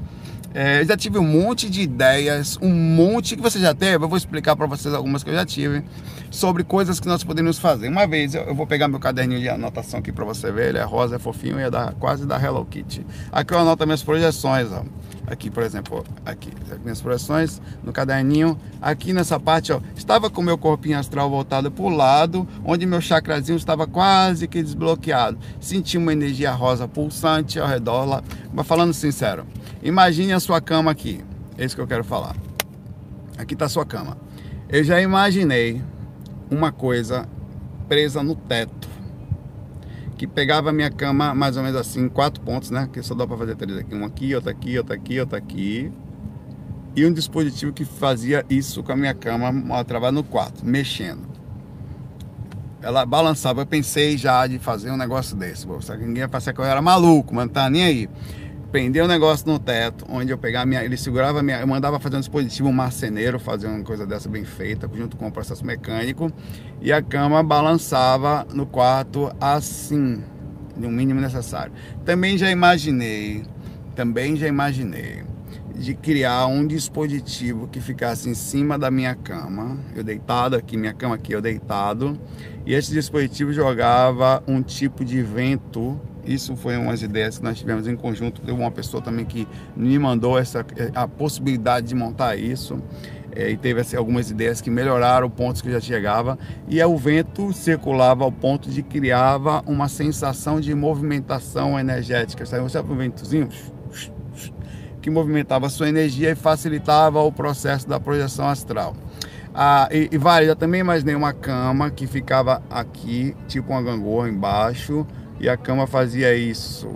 [0.54, 4.04] É, já tive um monte de ideias, um monte que você já teve.
[4.04, 5.84] Eu vou explicar para vocês algumas que eu já tive
[6.30, 7.88] sobre coisas que nós poderíamos fazer.
[7.88, 10.70] Uma vez eu, eu vou pegar meu caderninho de anotação aqui para você ver.
[10.70, 13.06] Ele é rosa, é fofinho e é da, quase da Hello Kitty.
[13.32, 14.84] Aqui eu anoto minhas projeções, ó.
[15.28, 16.50] Aqui, por exemplo, aqui,
[16.84, 18.60] minhas projeções no caderninho.
[18.82, 23.00] Aqui nessa parte, ó, estava com meu corpinho astral voltado para o lado, onde meu
[23.00, 25.38] chakrazinho estava quase que desbloqueado.
[25.62, 28.24] Senti uma energia rosa pulsante ao redor lá.
[28.54, 29.46] Mas falando sincero,
[29.84, 31.24] Imagine a sua cama aqui.
[31.58, 32.36] É isso que eu quero falar.
[33.38, 34.18] Aqui está a sua cama.
[34.70, 35.82] Eu já imaginei
[36.50, 37.28] uma coisa
[37.88, 38.90] presa no teto
[40.18, 42.88] que pegava a minha cama mais ou menos assim, quatro pontos, né?
[42.94, 45.92] Que só dá para fazer três aqui, um aqui, outro aqui, outro aqui, outro aqui.
[46.96, 51.28] E um dispositivo que fazia isso com a minha cama, trabalhando no quarto, mexendo.
[52.84, 53.62] Ela balançava.
[53.62, 55.66] Eu pensei já de fazer um negócio desse.
[55.80, 58.10] Só que ninguém ia pensar que eu era maluco, mas não tá nem aí
[58.72, 62.00] prender o um negócio no teto, onde eu pegava minha, ele segurava minha, eu mandava
[62.00, 65.66] fazer um dispositivo um marceneiro, fazer uma coisa dessa bem feita, junto com o processo
[65.66, 66.32] mecânico,
[66.80, 70.24] e a cama balançava no quarto assim,
[70.78, 71.74] no mínimo necessário.
[72.06, 73.44] Também já imaginei,
[73.94, 75.24] também já imaginei
[75.76, 80.94] de criar um dispositivo que ficasse em cima da minha cama, eu deitado aqui, minha
[80.94, 82.18] cama aqui, eu deitado,
[82.66, 87.88] e esse dispositivo jogava um tipo de vento isso foi umas ideias que nós tivemos
[87.88, 88.42] em conjunto.
[88.42, 92.82] Teve uma pessoa também que me mandou essa, a possibilidade de montar isso.
[93.36, 97.54] é, e teve assim, algumas ideias que melhoraram pontos que já chegava e o vento
[97.54, 102.46] circulava ao ponto de criava uma sensação de movimentação energética.
[102.46, 103.50] Sabe, sabe um ventozinho?
[105.02, 108.96] Que movimentava a sua energia e facilitava o processo da projeção astral.
[109.54, 115.06] Ah, e, e eu também imaginei uma cama que ficava aqui, tipo uma gangorra embaixo,
[115.42, 116.88] e a cama fazia isso.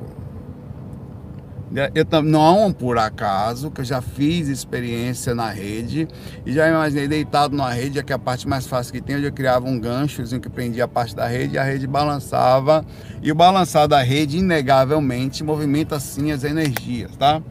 [1.93, 6.08] Eu não por acaso, que eu já fiz experiência na rede
[6.45, 9.25] e já imaginei deitado na rede, que é a parte mais fácil que tem, onde
[9.25, 12.86] eu criava um ganchozinho que prendia a parte da rede e a rede balançava.
[13.21, 17.41] E o balançar da rede, inegavelmente, movimenta sim as energias, tá?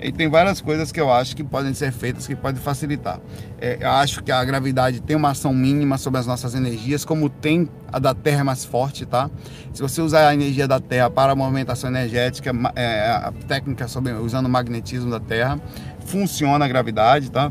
[0.00, 3.18] E tem várias coisas que eu acho que podem ser feitas que podem facilitar.
[3.60, 7.28] É, eu acho que a gravidade tem uma ação mínima sobre as nossas energias, como
[7.28, 9.28] tem a da Terra mais forte, tá?
[9.72, 14.12] Se você usar a energia da Terra para a movimentação energética, é, a técnica sobre,
[14.12, 15.60] usando o magnetismo da Terra,
[16.06, 17.50] funciona a gravidade, tá?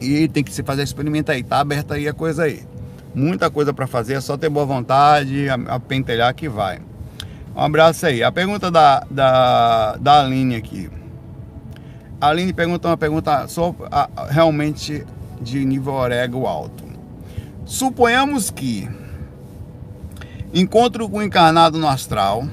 [0.00, 2.62] E tem que se fazer experimento aí, tá aberta aí a coisa aí.
[3.12, 6.78] Muita coisa para fazer, é só ter boa vontade, a, a pentelhar que vai.
[7.56, 8.22] Um abraço aí.
[8.22, 10.88] A pergunta da, da, da Aline aqui.
[12.20, 13.74] Aline pergunta uma pergunta só
[14.28, 15.06] realmente
[15.40, 16.84] de nível orego alto.
[17.64, 18.88] Suponhamos que
[20.52, 22.48] encontro com o encarnado no astral,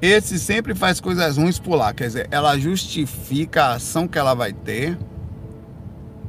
[0.00, 4.34] esse sempre faz coisas ruins por lá, quer dizer, ela justifica a ação que ela
[4.34, 4.96] vai ter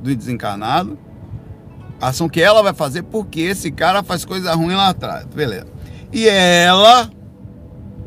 [0.02, 0.98] do desencarnado,
[2.02, 5.68] a ação que ela vai fazer porque esse cara faz coisa ruim lá atrás, beleza.
[6.12, 7.10] E ela,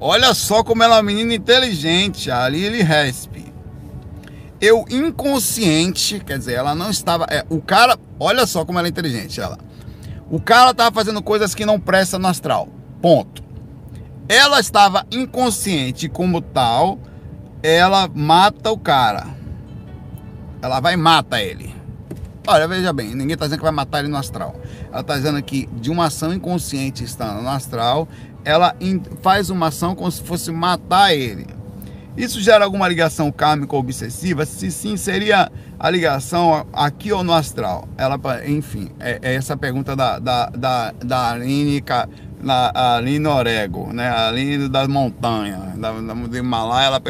[0.01, 3.48] olha só como ela é uma menina inteligente, a Lili Resp
[4.61, 7.27] eu inconsciente, quer dizer, ela não estava.
[7.31, 9.59] É, o cara, olha só como ela é inteligente, ela.
[10.31, 12.69] O cara estava fazendo coisas que não prestam no astral.
[13.01, 13.43] Ponto.
[14.29, 16.99] Ela estava inconsciente como tal,
[17.63, 19.27] ela mata o cara.
[20.61, 21.75] Ela vai e mata ele.
[22.47, 24.59] Olha, veja bem, ninguém está dizendo que vai matar ele no astral.
[24.91, 28.09] Ela está dizendo que de uma ação inconsciente estando no astral,
[28.45, 28.75] ela
[29.23, 31.47] faz uma ação como se fosse matar ele.
[32.19, 34.45] Isso gera alguma ligação kármica obsessiva?
[34.45, 37.89] Se sim, seria a ligação aqui ou no astral?
[37.97, 41.37] Ela, enfim, é, é essa pergunta da, da, da, da
[42.41, 44.09] Aline, da Aline Orego, né?
[44.09, 47.01] A Aline das montanhas, da, da, do Himalaia, ela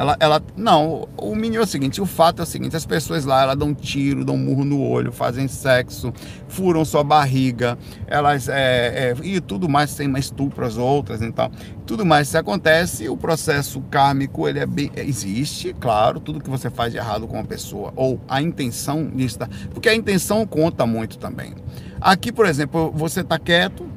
[0.00, 3.26] ela, ela, não, o mínimo é o seguinte, o fato é o seguinte, as pessoas
[3.26, 6.10] lá, elas dão tiro, dão murro no olho, fazem sexo,
[6.48, 11.50] furam sua barriga, elas, é, é, e tudo mais, tem mais estupro as outras, então,
[11.84, 16.70] tudo mais se acontece, o processo kármico, ele é bem, existe, claro, tudo que você
[16.70, 19.38] faz de errado com uma pessoa, ou a intenção disso,
[19.74, 21.54] porque a intenção conta muito também.
[22.00, 23.89] Aqui, por exemplo, você está quieto,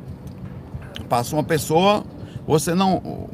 [1.14, 2.04] passa uma pessoa,
[2.48, 3.30] você não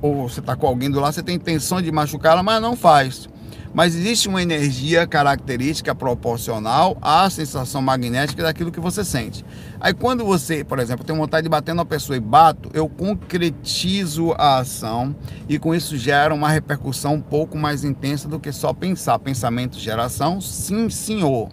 [0.00, 3.28] ou você está com alguém do lado, você tem intenção de machucá-la, mas não faz.
[3.74, 9.44] Mas existe uma energia característica proporcional à sensação magnética daquilo que você sente.
[9.80, 14.32] Aí quando você, por exemplo, tem vontade de bater numa pessoa e bato, eu concretizo
[14.38, 15.14] a ação
[15.48, 19.18] e com isso gera uma repercussão um pouco mais intensa do que só pensar.
[19.18, 21.48] Pensamento, geração, sim, senhor.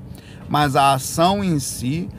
[0.48, 2.10] Mas a ação em si,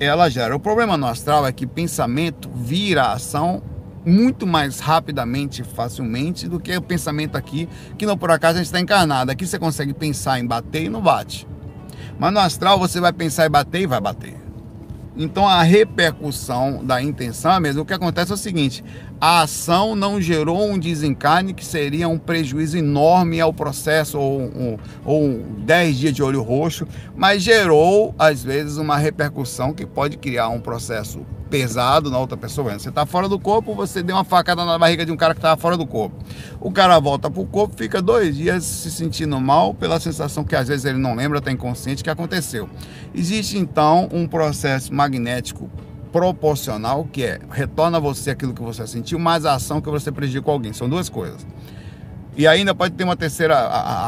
[0.00, 0.56] ela gera.
[0.56, 3.62] O problema no astral é que pensamento vira ação
[4.04, 8.66] muito mais rapidamente, facilmente, do que o pensamento aqui, que não por acaso a gente
[8.66, 9.30] está encarnado.
[9.30, 11.46] Aqui você consegue pensar em bater e não bate.
[12.18, 14.49] Mas no astral você vai pensar em bater e vai bater.
[15.20, 17.82] Então a repercussão da intenção é mesmo.
[17.82, 18.82] O que acontece é o seguinte:
[19.20, 24.80] a ação não gerou um desencarne que seria um prejuízo enorme ao processo, ou, ou,
[25.04, 30.48] ou 10 dias de olho roxo, mas gerou, às vezes, uma repercussão que pode criar
[30.48, 32.78] um processo pesado na outra pessoa.
[32.78, 35.38] Você está fora do corpo, você deu uma facada na barriga de um cara que
[35.38, 36.16] estava fora do corpo.
[36.60, 40.54] O cara volta para o corpo, fica dois dias se sentindo mal pela sensação que
[40.54, 42.70] às vezes ele não lembra, está inconsciente que aconteceu.
[43.12, 45.68] Existe então um processo magnético
[46.12, 50.12] proporcional que é retorna a você aquilo que você sentiu, mais a ação que você
[50.12, 50.72] prejudicou alguém.
[50.72, 51.44] São duas coisas.
[52.36, 53.58] E ainda pode ter uma terceira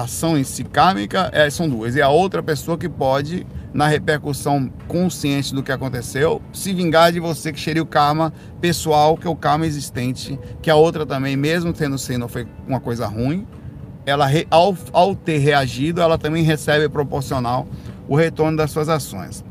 [0.01, 1.97] ação em si kármica, é, são duas.
[1.97, 7.19] E a outra pessoa que pode na repercussão consciente do que aconteceu, se vingar de
[7.19, 11.37] você que cheira o karma pessoal, que é o karma existente, que a outra também,
[11.37, 13.47] mesmo tendo sido foi uma coisa ruim,
[14.05, 17.67] ela ao, ao ter reagido, ela também recebe proporcional
[18.09, 19.45] o retorno das suas ações.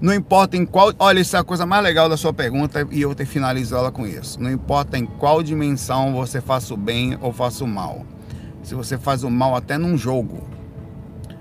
[0.00, 0.92] Não importa em qual.
[0.98, 3.90] Olha, isso é a coisa mais legal da sua pergunta e eu te finalizo ela
[3.90, 4.40] com isso.
[4.40, 8.04] Não importa em qual dimensão você faça o bem ou faça o mal.
[8.62, 10.42] Se você faz o mal até num jogo,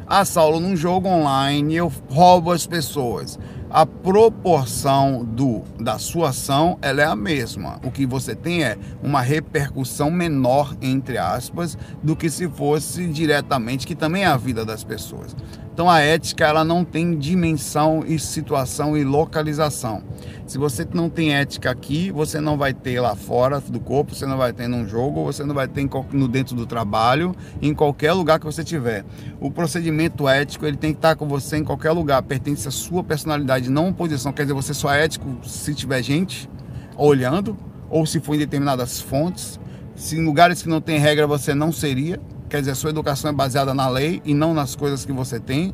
[0.08, 3.40] ah, Saulo, num jogo online eu roubo as pessoas.
[3.72, 7.80] a proporção do, da sua ação ela é a mesma.
[7.84, 13.88] O que você tem é uma repercussão menor, entre aspas, do que se fosse diretamente,
[13.88, 15.36] que também é a vida das pessoas.
[15.76, 20.02] Então a ética ela não tem dimensão e situação e localização.
[20.48, 24.26] Se você não tem ética aqui, você não vai ter lá fora do corpo, você
[24.26, 28.14] não vai ter num jogo, você não vai ter no dentro do trabalho, em qualquer
[28.14, 29.04] lugar que você tiver.
[29.38, 33.04] O procedimento ético ele tem que estar com você em qualquer lugar, pertence à sua
[33.04, 34.32] personalidade, não posição.
[34.32, 36.50] Quer dizer, você só é ético se tiver gente
[36.96, 37.58] olhando
[37.90, 39.60] ou se for em determinadas fontes.
[39.94, 42.18] Se em lugares que não tem regra você não seria
[42.50, 45.74] quer dizer, sua educação é baseada na lei e não nas coisas que você tem.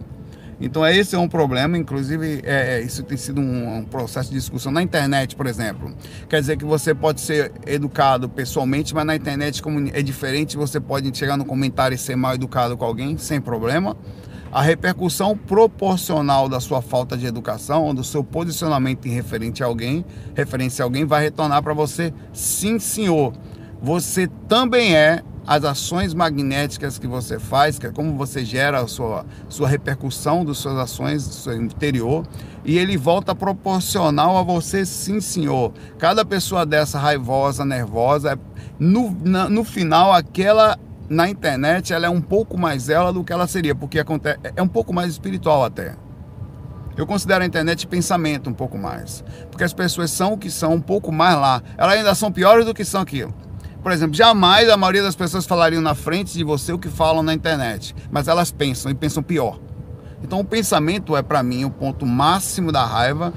[0.61, 4.35] Então esse é um problema, inclusive é, é, isso tem sido um, um, processo de
[4.35, 5.91] discussão na internet, por exemplo.
[6.29, 10.79] Quer dizer que você pode ser educado pessoalmente, mas na internet como é diferente, você
[10.79, 13.97] pode chegar no comentário e ser mal educado com alguém sem problema.
[14.51, 19.65] A repercussão proporcional da sua falta de educação ou do seu posicionamento em referente a
[19.65, 20.05] alguém,
[20.35, 23.33] referência a alguém, vai retornar para você, sim, senhor.
[23.81, 28.87] Você também é as ações magnéticas que você faz, que é como você gera a
[28.87, 32.25] sua, sua repercussão das suas ações do seu interior,
[32.63, 35.73] e ele volta proporcional a você, sim, senhor.
[35.99, 38.39] Cada pessoa dessa raivosa, nervosa,
[38.79, 43.33] no, na, no final, aquela na internet, ela é um pouco mais ela do que
[43.33, 45.95] ela seria, porque acontece, é um pouco mais espiritual até.
[46.95, 50.75] Eu considero a internet pensamento um pouco mais, porque as pessoas são o que são
[50.75, 51.61] um pouco mais lá.
[51.77, 53.33] Elas ainda são piores do que são aquilo.
[53.81, 57.23] Por exemplo, jamais a maioria das pessoas falariam na frente de você o que falam
[57.23, 59.59] na internet, mas elas pensam e pensam pior.
[60.23, 63.33] Então, o pensamento é para mim o ponto máximo da raiva.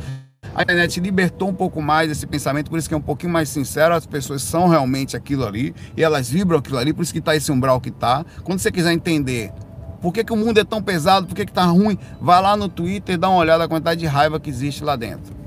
[0.55, 3.49] A internet libertou um pouco mais esse pensamento, por isso que é um pouquinho mais
[3.49, 7.19] sincero, as pessoas são realmente aquilo ali e elas vibram aquilo ali, por isso que
[7.21, 8.23] está esse umbral que está.
[8.43, 9.51] Quando você quiser entender
[10.03, 12.69] por que, que o mundo é tão pesado, por que está ruim, vai lá no
[12.69, 15.44] Twitter e dá uma olhada na quantidade de raiva que existe lá dentro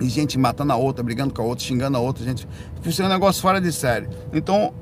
[0.00, 2.46] e gente matando a outra, brigando com a outra, xingando a outra, gente.
[2.84, 4.08] Isso é um negócio fora de série.
[4.32, 4.72] Então,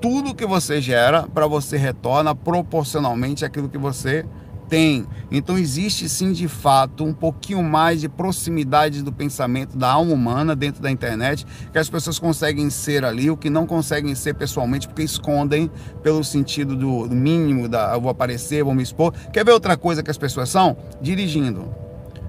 [0.00, 4.24] tudo que você gera, para você retorna proporcionalmente aquilo que você
[4.68, 5.06] tem.
[5.30, 10.54] Então existe sim de fato um pouquinho mais de proximidade do pensamento da alma humana
[10.54, 14.86] dentro da internet, que as pessoas conseguem ser ali, o que não conseguem ser pessoalmente,
[14.86, 15.70] porque escondem
[16.02, 19.12] pelo sentido do, mínimo da eu vou aparecer, vou me expor.
[19.32, 20.76] Quer ver outra coisa que as pessoas são?
[21.00, 21.87] Dirigindo.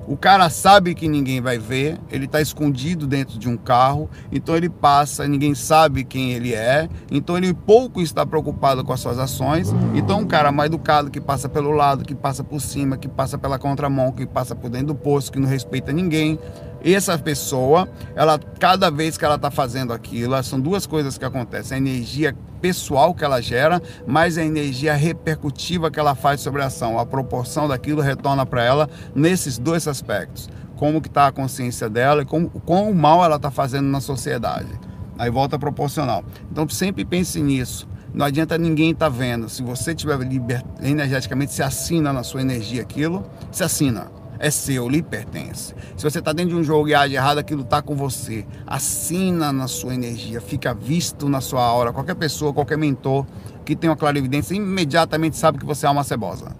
[0.09, 4.57] O cara sabe que ninguém vai ver, ele está escondido dentro de um carro, então
[4.57, 9.19] ele passa, ninguém sabe quem ele é, então ele pouco está preocupado com as suas
[9.19, 9.71] ações.
[9.93, 13.37] Então, um cara mais educado que passa pelo lado, que passa por cima, que passa
[13.37, 16.39] pela contramão, que passa por dentro do poço, que não respeita ninguém,
[16.83, 21.75] essa pessoa, ela cada vez que ela está fazendo aquilo, são duas coisas que acontecem:
[21.75, 26.67] a energia pessoal que ela gera, mais a energia repercutiva que ela faz sobre a
[26.67, 26.99] ação.
[26.99, 32.21] A proporção daquilo retorna para ela nesses dois aspectos: como que está a consciência dela
[32.21, 34.69] e como, quão mal ela está fazendo na sociedade.
[35.17, 36.23] Aí volta proporcional.
[36.49, 37.87] Então sempre pense nisso.
[38.13, 39.49] Não adianta ninguém estar tá vendo.
[39.49, 40.17] Se você estiver
[40.81, 45.75] energeticamente, se assina na sua energia aquilo, se assina é seu, lhe pertence.
[45.97, 48.45] Se você está dentro de um jogo e age errado, aquilo está com você.
[48.65, 51.91] Assina na sua energia, fica visto na sua aura.
[51.91, 53.25] Qualquer pessoa, qualquer mentor
[53.65, 56.55] que tem uma clarividência, imediatamente sabe que você é uma cebosa.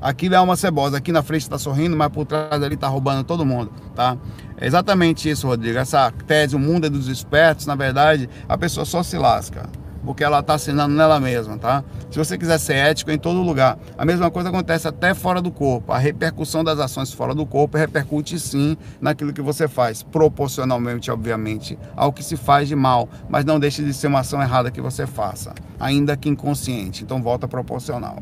[0.00, 3.22] Aquilo é uma cebosa, aqui na frente está sorrindo, mas por trás ali está roubando
[3.22, 4.16] todo mundo, tá?
[4.56, 5.78] É exatamente isso, Rodrigo.
[5.78, 9.68] Essa tese, o mundo é dos espertos, na verdade, a pessoa só se lasca
[10.04, 11.84] porque ela está assinando nela mesma, tá?
[12.10, 13.78] Se você quiser ser ético, em todo lugar.
[13.96, 15.92] A mesma coisa acontece até fora do corpo.
[15.92, 21.78] A repercussão das ações fora do corpo repercute sim naquilo que você faz, proporcionalmente, obviamente,
[21.94, 24.80] ao que se faz de mal, mas não deixe de ser uma ação errada que
[24.80, 27.04] você faça, ainda que inconsciente.
[27.04, 28.18] Então volta proporcional.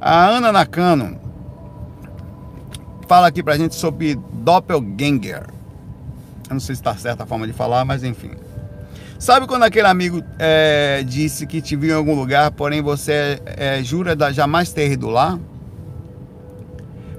[0.00, 1.18] A Ana Nakano
[3.06, 5.46] fala aqui pra gente sobre doppelganger.
[6.48, 8.32] Eu não sei se está certa a forma de falar, mas enfim.
[9.24, 13.82] Sabe quando aquele amigo é, disse que te viu em algum lugar, porém você é,
[13.82, 15.40] jura da, jamais ter ido lá?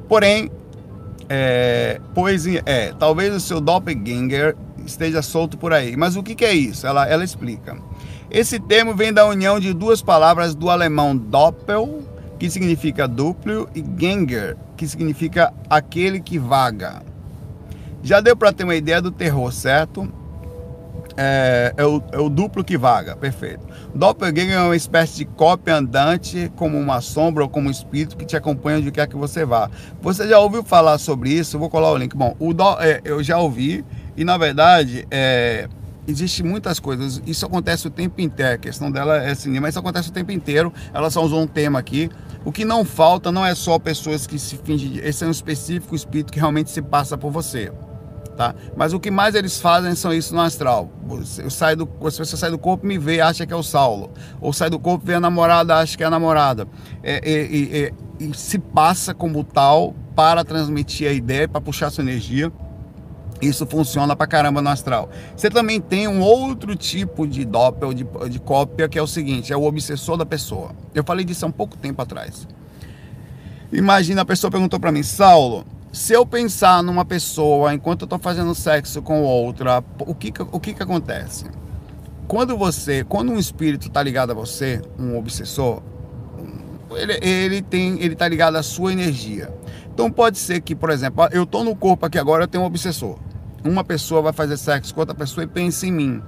[0.08, 0.52] Porém,
[1.28, 5.98] é, pois é, talvez o seu doppelganger esteja solto por aí.
[5.98, 6.86] Mas o que, que é isso?
[6.86, 7.76] Ela, ela explica.
[8.30, 12.04] Esse termo vem da união de duas palavras do alemão doppel,
[12.38, 17.02] que significa duplo, e ganger, que significa aquele que vaga.
[18.04, 20.08] Já deu para ter uma ideia do terror, certo?
[21.18, 23.66] É, é, o, é o duplo que vaga, perfeito.
[23.94, 28.26] Doppelganger é uma espécie de cópia andante, como uma sombra ou como um espírito que
[28.26, 29.70] te acompanha onde quer que você vá.
[30.02, 31.58] Você já ouviu falar sobre isso?
[31.58, 32.16] Vou colar o link.
[32.16, 33.86] Bom, o do, é, eu já ouvi
[34.18, 35.68] e na verdade é,
[36.08, 37.22] existe muitas coisas.
[37.26, 38.54] Isso acontece o tempo inteiro.
[38.54, 40.72] A questão dela é cinema, mas isso acontece o tempo inteiro.
[40.94, 42.10] Ela só usou um tema aqui
[42.44, 44.98] O que não falta não é só pessoas que se fingem.
[44.98, 47.72] Esse é um específico espírito que realmente se passa por você.
[48.36, 48.54] Tá?
[48.76, 50.90] Mas o que mais eles fazem são isso no astral.
[51.38, 54.12] Eu saio do, se você sai do corpo, me vê, acha que é o Saulo.
[54.42, 56.68] Ou sai do corpo, vê a namorada, acha que é a namorada.
[57.02, 62.04] É, é, é, e se passa como tal para transmitir a ideia, para puxar sua
[62.04, 62.52] energia.
[63.42, 65.10] Isso funciona pra caramba no astral.
[65.36, 69.54] Você também tem um outro tipo de doppel, de, de cópia, que é o seguinte:
[69.54, 70.72] é o obsessor da pessoa.
[70.94, 72.48] Eu falei disso há um pouco tempo atrás.
[73.72, 75.66] Imagina, a pessoa perguntou para mim, Saulo,
[75.96, 80.60] se eu pensar numa pessoa enquanto eu estou fazendo sexo com outra, o que, o
[80.60, 81.46] que, que acontece?
[82.28, 85.82] Quando você, quando um espírito está ligado a você, um obsessor,
[86.92, 89.50] ele, ele tem, ele está ligado à sua energia.
[89.94, 92.68] Então pode ser que, por exemplo, eu estou no corpo aqui agora, eu tenho um
[92.68, 93.18] obsessor.
[93.64, 96.22] Uma pessoa vai fazer sexo com outra pessoa e pensa em mim.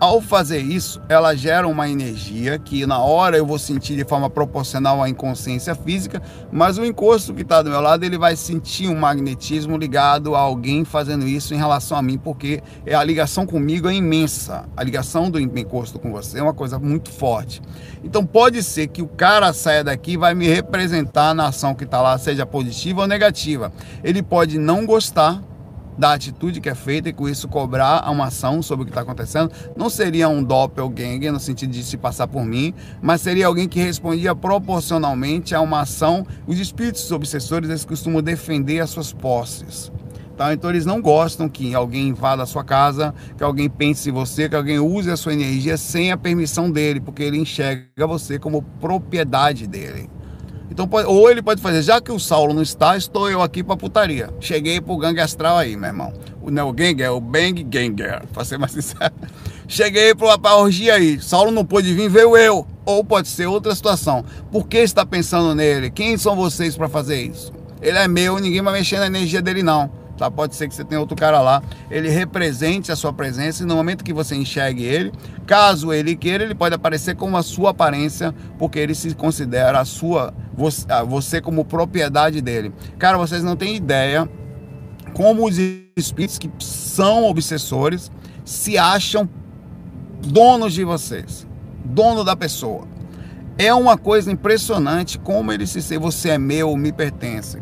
[0.00, 4.30] Ao fazer isso, ela gera uma energia que na hora eu vou sentir de forma
[4.30, 8.88] proporcional à inconsciência física, mas o encosto que está do meu lado, ele vai sentir
[8.88, 13.44] um magnetismo ligado a alguém fazendo isso em relação a mim, porque é a ligação
[13.44, 14.64] comigo é imensa.
[14.74, 17.60] A ligação do encosto com você é uma coisa muito forte.
[18.02, 21.84] Então pode ser que o cara saia daqui e vai me representar na ação que
[21.84, 23.70] está lá, seja positiva ou negativa.
[24.02, 25.42] Ele pode não gostar,
[26.00, 29.02] da atitude que é feita e com isso cobrar uma ação sobre o que está
[29.02, 29.52] acontecendo.
[29.76, 33.78] Não seria um doppelganger no sentido de se passar por mim, mas seria alguém que
[33.78, 36.26] respondia proporcionalmente a uma ação.
[36.46, 39.92] Os espíritos obsessores eles costumam defender as suas posses.
[40.38, 40.54] Tá?
[40.54, 44.48] Então eles não gostam que alguém invada a sua casa, que alguém pense em você,
[44.48, 48.62] que alguém use a sua energia sem a permissão dele, porque ele enxerga você como
[48.80, 50.08] propriedade dele.
[50.70, 53.76] Então, ou ele pode fazer, já que o Saulo não está, estou eu aqui para
[53.76, 54.30] putaria.
[54.38, 56.12] Cheguei pro gangue astral aí, meu irmão.
[56.40, 59.12] O, não o gangue, é o bang ganger, para ser mais sincero.
[59.66, 61.20] Cheguei para a orgia aí.
[61.20, 62.66] Saulo não pôde vir, veio eu.
[62.84, 64.24] Ou pode ser outra situação.
[64.50, 65.90] Por que está pensando nele?
[65.90, 67.52] Quem são vocês para fazer isso?
[67.82, 69.99] Ele é meu, ninguém vai mexer na energia dele não.
[70.20, 70.30] Tá?
[70.30, 73.74] Pode ser que você tenha outro cara lá, ele represente a sua presença e no
[73.74, 75.10] momento que você enxergue ele,
[75.46, 79.84] caso ele queira, ele pode aparecer com a sua aparência, porque ele se considera a
[79.86, 80.34] sua,
[81.08, 82.70] você como propriedade dele.
[82.98, 84.28] Cara, vocês não têm ideia
[85.14, 85.56] como os
[85.96, 88.12] espíritos que são obsessores
[88.44, 89.26] se acham
[90.22, 91.46] donos de vocês,
[91.82, 92.86] dono da pessoa.
[93.56, 97.58] É uma coisa impressionante como ele se você é meu, me pertence.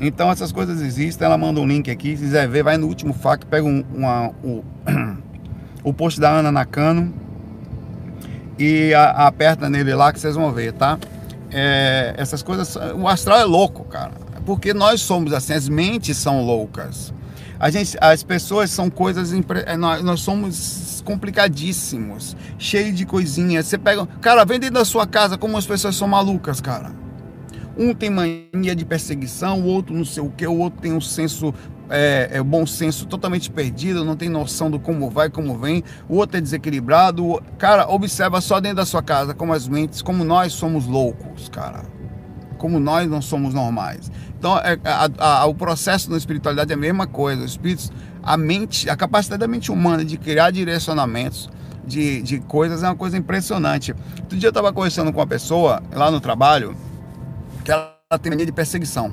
[0.00, 3.14] Então essas coisas existem, ela manda um link aqui, se quiser ver, vai no último
[3.14, 4.62] FAQ, pega um, uma, o,
[5.82, 7.12] o post da Ana Nakano
[8.58, 10.98] e a, aperta nele lá que vocês vão ver, tá?
[11.50, 14.12] É, essas coisas, o astral é louco, cara,
[14.44, 17.14] porque nós somos assim, as mentes são loucas.
[17.58, 19.32] A gente, as pessoas são coisas,
[19.64, 23.66] é, nós, nós somos complicadíssimos, cheio de coisinhas.
[23.66, 27.05] Você pega, cara, vem dentro da sua casa como as pessoas são malucas, cara.
[27.76, 31.00] Um tem mania de perseguição, o outro não sei o que, o outro tem um
[31.00, 31.52] senso,
[31.90, 36.16] é, é, bom senso totalmente perdido, não tem noção do como vai, como vem, o
[36.16, 37.42] outro é desequilibrado.
[37.58, 41.84] Cara, observa só dentro da sua casa como as mentes, como nós somos loucos, cara.
[42.56, 44.10] Como nós não somos normais.
[44.38, 47.44] Então, é, a, a, o processo na espiritualidade é a mesma coisa.
[47.44, 51.50] Os espíritos, a mente, a capacidade da mente humana de criar direcionamentos,
[51.86, 53.94] de, de coisas é uma coisa impressionante.
[54.18, 56.74] Outro dia eu estava conversando com uma pessoa lá no trabalho
[57.66, 59.12] que ela tem mania de perseguição.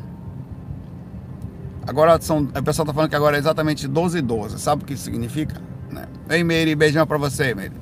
[1.87, 4.59] Agora são, o pessoal tá falando que agora é exatamente 12 e 12.
[4.59, 5.59] Sabe o que significa?
[5.91, 6.05] Né?
[6.29, 7.73] Ei, Meire, beijão pra você, Meire.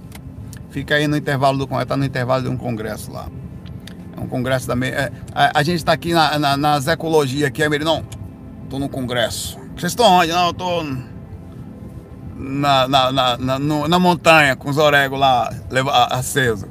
[0.69, 3.27] Fica aí no intervalo do congresso, tá no intervalo de um congresso lá.
[4.15, 7.67] É um congresso da é, a, a, gente tá aqui na, na, nas ecologias aqui,
[7.67, 8.05] Meire, não.
[8.69, 9.60] Tô no congresso.
[9.75, 10.31] Vocês estão onde?
[10.31, 10.84] Não, eu tô
[12.38, 15.53] na, na, na, na, no, na montanha com os oregos lá
[16.10, 16.69] acesos,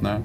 [0.00, 0.22] né?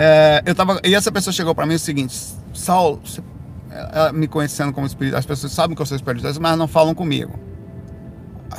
[0.00, 2.16] É, eu tava, e essa pessoa chegou para mim o seguinte:
[2.54, 3.20] Saulo, você,
[3.68, 6.94] ela me conhecendo como espírito, as pessoas sabem que eu sou espiritualista, mas não falam
[6.94, 7.36] comigo.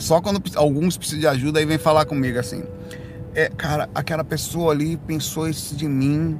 [0.02, 2.62] Só quando alguns precisam de ajuda, aí vem falar comigo assim.
[3.34, 6.38] É, cara, aquela pessoa ali pensou isso de mim,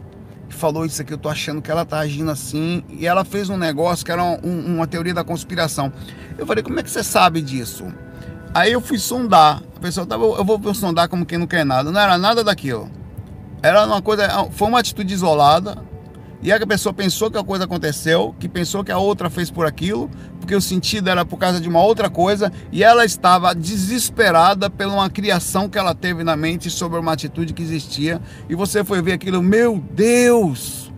[0.50, 3.58] falou isso aqui, eu tô achando que ela tá agindo assim, e ela fez um
[3.58, 5.94] negócio que era um, uma teoria da conspiração.
[6.38, 7.86] Eu falei, como é que você sabe disso?
[8.54, 9.64] Aí eu fui sondar.
[9.78, 11.90] A pessoa tava, eu vou sondar como quem não quer nada.
[11.90, 13.00] Não era nada daquilo.
[13.62, 15.78] Era uma coisa, foi uma atitude isolada.
[16.42, 19.66] E a pessoa pensou que a coisa aconteceu, que pensou que a outra fez por
[19.66, 24.70] aquilo, porque o sentido era por causa de uma outra coisa, e ela estava desesperada
[24.70, 28.22] pela uma criação que ela teve na mente sobre uma atitude que existia.
[28.48, 30.89] E você foi ver aquilo, meu Deus!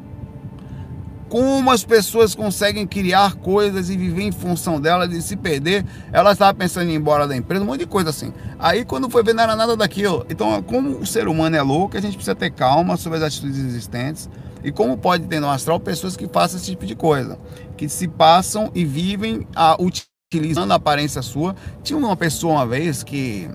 [1.32, 5.86] Como as pessoas conseguem criar coisas e viver em função delas e se perder.
[6.12, 8.34] Ela estava pensando em ir embora da empresa, um monte de coisa assim.
[8.60, 10.26] Aí quando foi ver, não era nada daquilo.
[10.30, 13.60] Então, como o ser humano é louco, a gente precisa ter calma sobre as atitudes
[13.60, 14.30] existentes.
[14.62, 17.40] E como pode ter no astral pessoas que façam esse tipo de coisa,
[17.78, 21.56] que se passam e vivem a, utilizando a aparência sua.
[21.82, 23.50] Tinha uma pessoa uma vez que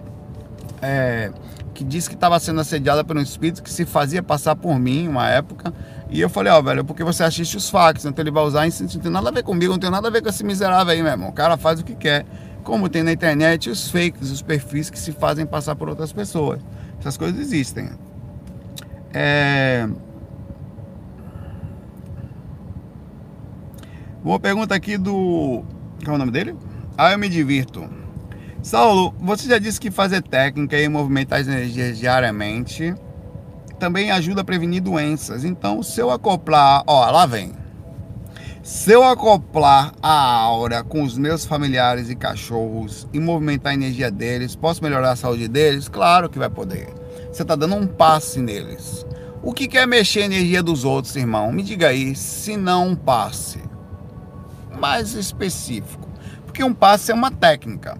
[0.80, 1.30] é,
[1.74, 5.06] que disse que estava sendo assediada por um espírito que se fazia passar por mim
[5.06, 5.74] uma época.
[6.08, 8.66] E eu falei, ó, oh, velho, porque você assiste os fax, então ele vai usar
[8.66, 10.92] isso, não tem nada a ver comigo, não tem nada a ver com esse miserável
[10.92, 11.28] aí, meu irmão.
[11.28, 12.24] O cara faz o que quer.
[12.62, 16.60] Como tem na internet os fakes, os perfis que se fazem passar por outras pessoas.
[16.98, 17.90] Essas coisas existem.
[19.12, 19.88] É...
[24.22, 25.64] Uma pergunta aqui do.
[26.04, 26.56] Qual é o nome dele?
[26.98, 27.88] Ah, eu me divirto.
[28.62, 32.92] Saulo, você já disse que fazer técnica e movimentar as energias diariamente
[33.78, 35.44] também ajuda a prevenir doenças.
[35.44, 37.52] Então, se eu acoplar, ó, lá vem.
[38.62, 44.10] Se eu acoplar a aura com os meus familiares e cachorros e movimentar a energia
[44.10, 45.88] deles, posso melhorar a saúde deles?
[45.88, 46.92] Claro que vai poder.
[47.30, 49.06] Você está dando um passe neles.
[49.40, 51.52] O que é mexer a energia dos outros, irmão?
[51.52, 53.60] Me diga aí, se não um passe
[54.80, 56.08] mais específico.
[56.44, 57.96] Porque um passe é uma técnica.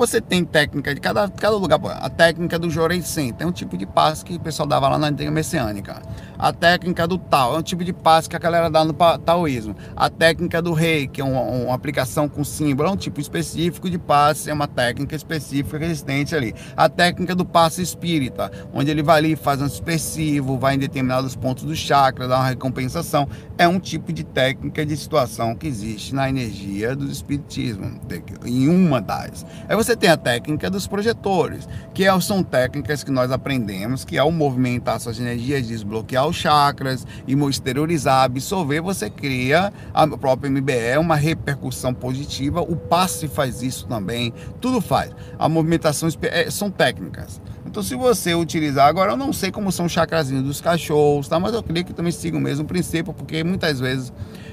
[0.00, 1.78] Você tem técnica de cada, cada lugar.
[1.84, 5.08] A técnica do Joreicen tem um tipo de passe que o pessoal dava lá na
[5.08, 6.00] antiga messiânica.
[6.40, 9.76] A técnica do tal é um tipo de passe que a galera dá no taoísmo.
[9.94, 13.90] A técnica do rei, que é uma, uma aplicação com símbolo, é um tipo específico
[13.90, 16.54] de passe, é uma técnica específica resistente ali.
[16.74, 21.36] A técnica do passe espírita, onde ele vai ali, faz um expressivo, vai em determinados
[21.36, 23.28] pontos do chakra, dá uma recompensação.
[23.58, 28.00] É um tipo de técnica de situação que existe na energia do espiritismo,
[28.46, 29.44] em uma das.
[29.68, 34.16] Aí você tem a técnica dos projetores, que é, são técnicas que nós aprendemos, que
[34.16, 40.98] ao movimentar suas energias, desbloquear os chakras e exteriorizar, absorver, você cria a própria MBE,
[40.98, 42.60] uma repercussão positiva.
[42.60, 45.10] O passe faz isso também, tudo faz.
[45.38, 47.40] A movimentação é, são técnicas.
[47.66, 51.38] Então, se você utilizar, agora eu não sei como são os chakrazinhos dos cachorros, tá?
[51.38, 54.12] mas eu creio que também siga o mesmo princípio, porque muitas vezes,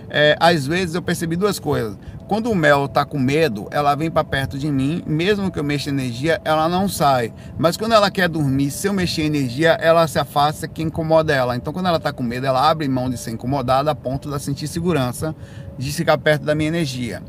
[0.09, 1.97] é, às vezes eu percebi duas coisas.
[2.27, 5.63] Quando o mel está com medo, ela vem para perto de mim, mesmo que eu
[5.63, 7.33] mexa energia, ela não sai.
[7.57, 11.55] Mas quando ela quer dormir, se eu mexer energia, ela se afasta que incomoda ela.
[11.55, 14.43] Então, quando ela está com medo, ela abre mão de ser incomodada a ponto de
[14.43, 15.33] sentir segurança
[15.77, 17.21] de ficar perto da minha energia.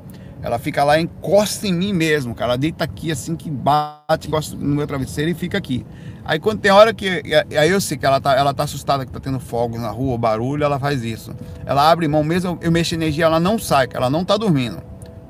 [0.42, 2.52] Ela fica lá, encosta em mim mesmo, cara.
[2.52, 5.84] Ela deita aqui assim que bate, encosta no meu travesseiro e fica aqui.
[6.24, 7.22] Aí quando tem hora que.
[7.58, 10.16] Aí eu sei que ela tá, ela tá assustada que tá tendo fogos na rua,
[10.16, 11.34] barulho, ela faz isso.
[11.66, 14.80] Ela abre mão, mesmo eu mexo energia, ela não sai, ela não tá dormindo.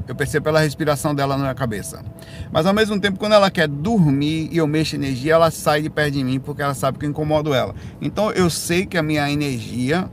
[0.07, 2.03] Eu percebo pela respiração dela na cabeça.
[2.51, 5.91] Mas ao mesmo tempo, quando ela quer dormir e eu mexo energia, ela sai de
[5.91, 7.75] perto de mim porque ela sabe que eu incomodo ela.
[8.01, 10.11] Então eu sei que a minha energia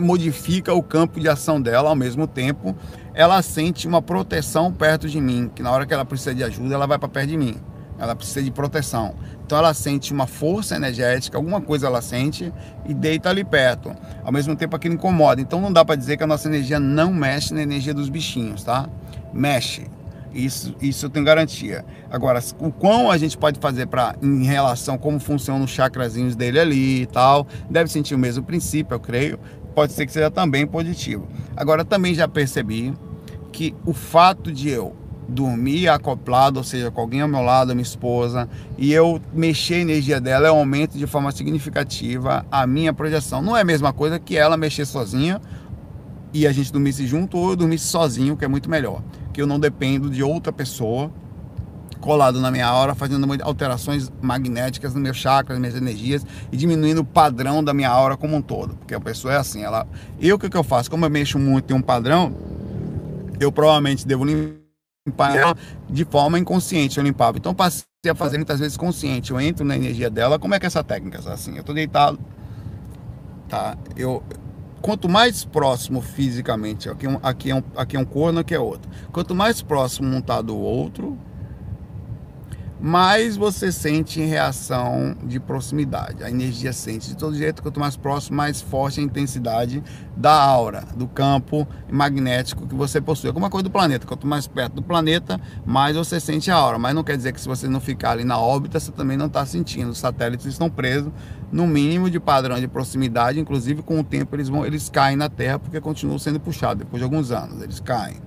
[0.00, 2.74] modifica o campo de ação dela ao mesmo tempo.
[3.14, 6.74] Ela sente uma proteção perto de mim, que na hora que ela precisa de ajuda,
[6.74, 7.56] ela vai para perto de mim
[7.98, 9.14] ela precisa de proteção.
[9.44, 12.52] Então ela sente uma força energética, alguma coisa ela sente
[12.86, 13.94] e deita ali perto.
[14.22, 15.40] Ao mesmo tempo aquilo incomoda.
[15.40, 18.64] Então não dá para dizer que a nossa energia não mexe na energia dos bichinhos,
[18.64, 18.88] tá?
[19.32, 19.86] Mexe.
[20.32, 21.84] Isso, isso eu tenho garantia.
[22.10, 26.58] Agora, o quão a gente pode fazer para em relação como funcionam os chakrazinhos dele
[26.58, 29.38] ali e tal, deve sentir o mesmo princípio, eu creio.
[29.74, 31.26] Pode ser que seja também positivo.
[31.56, 32.94] Agora, também já percebi
[33.50, 34.94] que o fato de eu
[35.28, 39.78] dormir acoplado, ou seja, com alguém ao meu lado, minha esposa, e eu mexer a
[39.78, 43.40] energia dela, eu aumento de forma significativa a minha projeção.
[43.40, 45.40] Não é a mesma coisa que ela mexer sozinha
[46.32, 49.02] e a gente dormisse junto ou eu dormisse sozinho, que é muito melhor.
[49.32, 51.10] Que eu não dependo de outra pessoa
[52.04, 57.00] colado na minha aura, fazendo alterações magnéticas no meu chakra, nas minhas energias e diminuindo
[57.00, 58.76] o padrão da minha aura como um todo.
[58.76, 59.86] Porque a pessoa é assim, ela.
[60.20, 60.90] Eu o que, que eu faço?
[60.90, 62.36] Como eu mexo muito em um padrão,
[63.40, 64.62] eu provavelmente devo limpar
[65.06, 65.56] limpar
[65.88, 67.38] de forma inconsciente, eu limpava.
[67.38, 69.30] Então passei a fazer muitas vezes consciente.
[69.30, 70.38] Eu entro na energia dela.
[70.38, 71.18] Como é que é essa técnica?
[71.30, 72.18] Assim, eu tô deitado,
[73.48, 73.78] tá?
[73.96, 74.22] Eu
[74.82, 78.90] quanto mais próximo fisicamente, aqui, aqui, é um, aqui é um corno, aqui é outro.
[79.10, 81.18] Quanto mais próximo um tá do outro,
[82.84, 86.22] mais você sente reação de proximidade.
[86.22, 89.82] A energia sente de todo jeito, quanto mais próximo, mais forte a intensidade
[90.14, 93.28] da aura, do campo magnético que você possui.
[93.28, 94.06] Alguma coisa do planeta.
[94.06, 96.78] Quanto mais perto do planeta, mais você sente a aura.
[96.78, 99.28] Mas não quer dizer que se você não ficar ali na órbita, você também não
[99.28, 99.88] está sentindo.
[99.88, 101.10] Os satélites estão presos
[101.50, 103.40] no mínimo de padrão de proximidade.
[103.40, 106.84] Inclusive, com o tempo, eles, vão, eles caem na Terra porque continuam sendo puxados.
[106.84, 108.18] Depois de alguns anos, eles caem.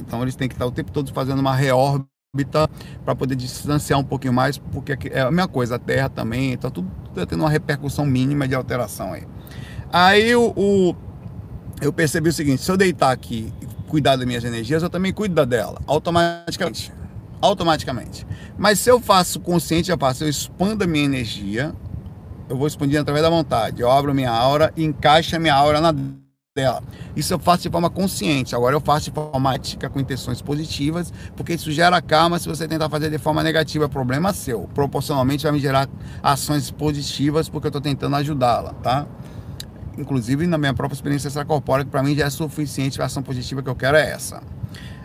[0.00, 2.11] Então, eles têm que estar o tempo todo fazendo uma reórbita
[3.04, 6.70] para poder distanciar um pouquinho mais, porque é a mesma coisa, a Terra também, está
[6.70, 9.24] tudo tá tendo uma repercussão mínima de alteração aí.
[9.92, 10.96] Aí o, o
[11.82, 15.12] eu percebi o seguinte: se eu deitar aqui e cuidar das minhas energias, eu também
[15.12, 16.90] cuido dela, automaticamente.
[17.38, 18.26] Automaticamente.
[18.56, 21.74] Mas se eu faço consciente, eu faço, eu expando a minha energia,
[22.48, 23.82] eu vou expandindo através da vontade.
[23.82, 25.92] Eu abro minha aura encaixo a minha aura na
[26.54, 26.82] dela.
[27.16, 28.54] Isso eu faço de forma consciente.
[28.54, 32.68] Agora eu faço de forma ética, com intenções positivas, porque isso gera karma se você
[32.68, 33.86] tentar fazer de forma negativa.
[33.86, 34.68] É problema seu.
[34.74, 35.88] Proporcionalmente vai me gerar
[36.22, 39.06] ações positivas, porque eu estou tentando ajudá-la, tá?
[39.96, 43.62] Inclusive na minha própria experiência extracorpórea, que para mim já é suficiente, a ação positiva
[43.62, 44.42] que eu quero é essa.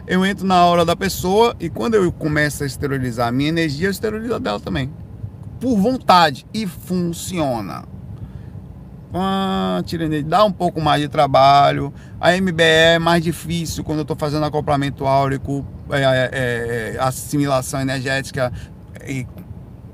[0.06, 3.88] Eu entro na aura da pessoa e quando eu começo a esterilizar a minha energia,
[3.88, 4.92] eu esterilizo a dela também.
[5.62, 6.46] Por vontade.
[6.54, 7.86] E funciona
[9.14, 9.82] ah,
[10.26, 11.94] dá um pouco mais de trabalho.
[12.20, 17.80] A MBE é mais difícil quando eu estou fazendo acoplamento áurico, é, é, é, assimilação
[17.80, 18.52] energética
[19.08, 19.26] e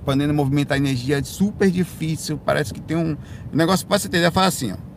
[0.03, 2.37] podendo movimentar energia é super difícil.
[2.37, 3.15] Parece que tem um
[3.51, 4.92] negócio para você entender, faz assim, ó.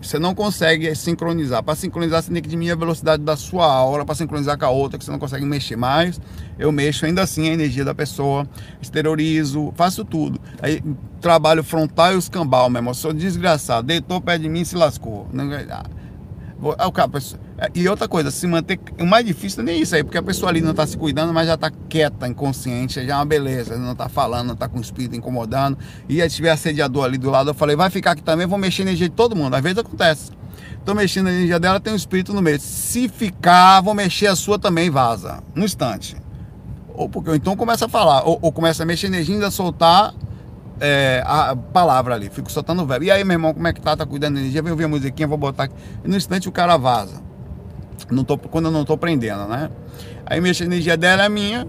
[0.00, 1.62] Você não consegue sincronizar.
[1.62, 4.70] Para sincronizar, você tem que diminuir a velocidade da sua aura para sincronizar com a
[4.70, 6.20] outra, que você não consegue mexer mais.
[6.58, 8.48] Eu mexo ainda assim a energia da pessoa,
[8.80, 10.40] exteriorizo, faço tudo.
[10.62, 10.82] Aí
[11.20, 12.94] trabalho frontal e os cambal, meu irmão.
[12.94, 13.86] Sou desgraçado.
[13.86, 15.28] Deitou perto de mim e se lascou.
[17.74, 18.80] E outra coisa, se manter.
[18.98, 21.46] O mais difícil nem isso aí, porque a pessoa ali não está se cuidando, mas
[21.46, 24.80] já está quieta, inconsciente, já é uma beleza, não está falando, não está com o
[24.80, 25.76] espírito incomodando.
[26.08, 28.84] E aí tiver assediador ali do lado, eu falei, vai ficar aqui também, vou mexer
[28.84, 29.54] na energia de todo mundo.
[29.54, 30.30] Às vezes acontece.
[30.84, 32.58] Tô mexendo na energia dela, tem um espírito no meio.
[32.58, 35.42] Se ficar, vou mexer a sua também, vaza.
[35.54, 36.16] Um instante.
[36.94, 40.14] Ou porque então começa a falar, ou, ou começa a mexer energia e ainda soltar
[40.80, 43.04] é, a palavra ali, fico soltando o verbo.
[43.04, 43.94] E aí, meu irmão, como é que tá?
[43.94, 44.62] Tá cuidando da energia?
[44.62, 45.74] Vem ouvir a musiquinha, vou botar aqui.
[46.02, 47.29] E no instante o cara vaza.
[48.10, 49.70] Não tô, quando eu não tô prendendo, né?
[50.26, 51.66] Aí mexe a energia dela é minha.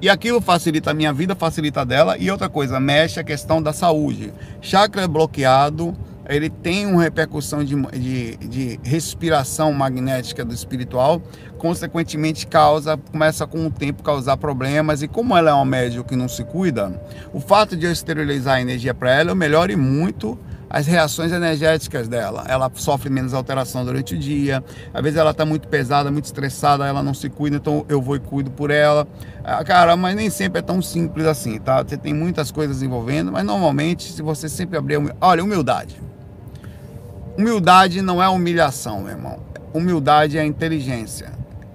[0.00, 2.18] E aquilo facilita a minha vida, facilita a dela.
[2.18, 4.32] E outra coisa, mexe a questão da saúde.
[4.60, 5.96] Chakra bloqueado
[6.28, 11.20] ele tem uma repercussão de, de, de, respiração magnética do espiritual,
[11.58, 16.16] consequentemente causa, começa com o tempo causar problemas, e como ela é uma médium que
[16.16, 17.00] não se cuida,
[17.32, 20.38] o fato de eu esterilizar a energia para ela, eu melhore muito
[20.72, 22.46] as reações energéticas dela.
[22.48, 24.64] Ela sofre menos alteração durante o dia,
[24.94, 28.16] às vezes ela está muito pesada, muito estressada, ela não se cuida, então eu vou
[28.16, 29.06] e cuido por ela.
[29.44, 31.84] Ah, cara, mas nem sempre é tão simples assim, tá?
[31.84, 34.98] Você tem muitas coisas envolvendo, mas normalmente, se você sempre abrir.
[35.20, 36.00] Olha, humildade
[37.36, 39.40] Humildade não é humilhação, meu irmão.
[39.74, 41.32] Humildade é inteligência,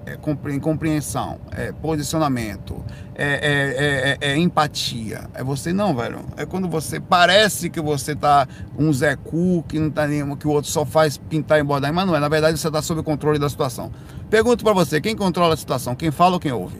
[0.08, 2.82] é compreensão, é posicionamento,
[3.14, 5.30] é, é, é, é, empatia.
[5.34, 6.20] É você não, velho.
[6.38, 8.48] É quando você parece que você tá
[8.80, 11.92] um Zé Cu, que não tá nem, que o outro só faz pintar e bordar,
[11.92, 12.20] mas não é.
[12.22, 13.92] Na verdade, você tá sob controle da situação.
[14.30, 15.94] Pergunto para você, quem controla a situação?
[15.94, 16.80] Quem fala ou quem ouve?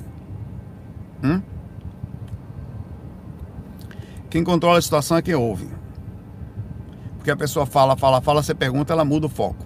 [1.22, 1.42] Hum?
[4.30, 5.68] Quem controla a situação é quem ouve.
[7.18, 9.66] Porque a pessoa fala, fala, fala, você pergunta, ela muda o foco.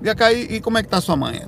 [0.00, 1.42] Vem cá, e, como é que tá sua mãe?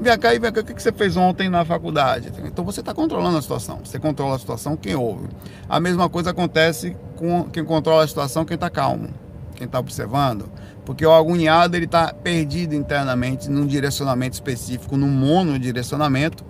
[0.00, 2.32] Vem cá, e vem cá, o que você fez ontem na faculdade?
[2.44, 3.80] Então você está controlando a situação.
[3.84, 5.28] Você controla a situação, quem ouve.
[5.68, 9.10] A mesma coisa acontece com quem controla a situação, quem está calmo,
[9.54, 10.50] quem está observando.
[10.84, 16.44] Porque o agoniado, ele está perdido internamente num direcionamento específico, num monodirecionamento,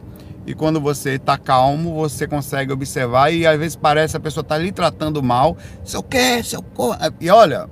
[0.47, 4.57] e quando você está calmo, você consegue observar e às vezes parece a pessoa tá
[4.57, 5.59] lhe tratando mal.
[5.85, 6.43] Seu quê?
[6.43, 6.97] Seu co...
[7.21, 7.69] E olha,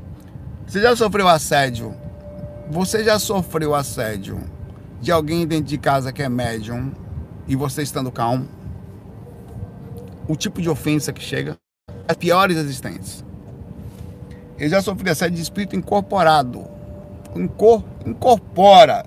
[0.67, 1.95] você já sofreu assédio?
[2.71, 4.41] Você já sofreu assédio
[5.01, 6.93] de alguém dentro de casa que é médium
[7.47, 8.47] e você estando calmo?
[10.29, 11.57] O tipo de ofensa que chega,
[12.07, 13.25] as piores existentes.
[14.59, 16.67] Eu já sofri assédio de espírito incorporado.
[17.35, 17.83] Incor...
[18.05, 19.05] Incorpora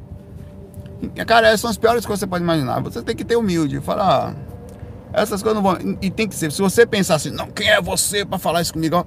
[1.26, 2.80] Cara, essas são as piores coisas que você pode imaginar.
[2.82, 4.36] Você tem que ter humilde, falar,
[5.14, 5.98] ah, essas coisas não vão.
[6.02, 6.52] E tem que ser.
[6.52, 9.06] Se você pensar assim, não, quem é você para falar isso comigo?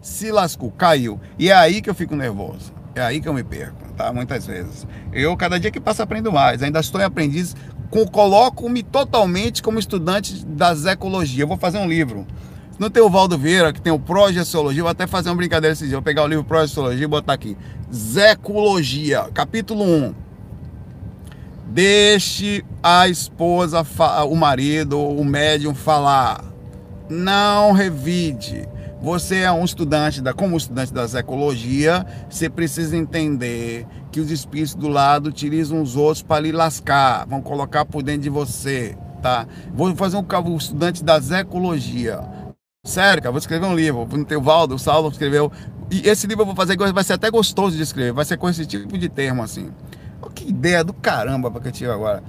[0.00, 1.20] Se lascou, caiu.
[1.38, 2.77] E é aí que eu fico nervoso.
[2.98, 4.12] É aí que eu me perco, tá?
[4.12, 4.84] Muitas vezes.
[5.12, 6.64] Eu, cada dia que passa, aprendo mais.
[6.64, 7.54] Ainda estou em aprendiz.
[8.10, 11.44] Coloco-me totalmente como estudante da ecologia.
[11.44, 12.26] Eu vou fazer um livro.
[12.76, 15.84] Não tem o Valdo Vieira, que tem o Progestiologia, vou até fazer uma brincadeira esse
[15.84, 15.96] dia.
[15.96, 17.56] Vou pegar o livro Progestiologia e botar aqui.
[17.92, 20.14] Zecologia, capítulo 1
[21.68, 23.86] Deixe a esposa,
[24.28, 26.44] o marido, o médium falar.
[27.08, 28.68] Não revide.
[29.00, 34.74] Você é um estudante da, como estudante da ecologia, você precisa entender que os espíritos
[34.74, 39.46] do lado utilizam os outros para lhe lascar, vão colocar por dentro de você, tá?
[39.72, 42.20] Vou fazer um, um estudante da ecologia.
[42.84, 44.06] Sério, cara, vou escrever um livro.
[44.06, 45.52] Vou ter o Valdo, o Saulo escreveu.
[45.90, 48.48] E esse livro eu vou fazer, vai ser até gostoso de escrever, vai ser com
[48.48, 49.70] esse tipo de termo assim.
[50.34, 52.22] Que ideia do caramba que eu tive agora.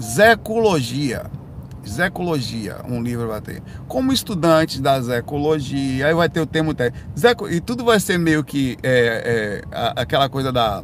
[0.00, 1.26] Zecologia.
[1.88, 3.62] Zecologia, um livro vai ter.
[3.86, 7.48] Como estudante da Zecologia, aí vai ter o termo técnico.
[7.48, 10.82] E tudo vai ser meio que é, é, aquela coisa da,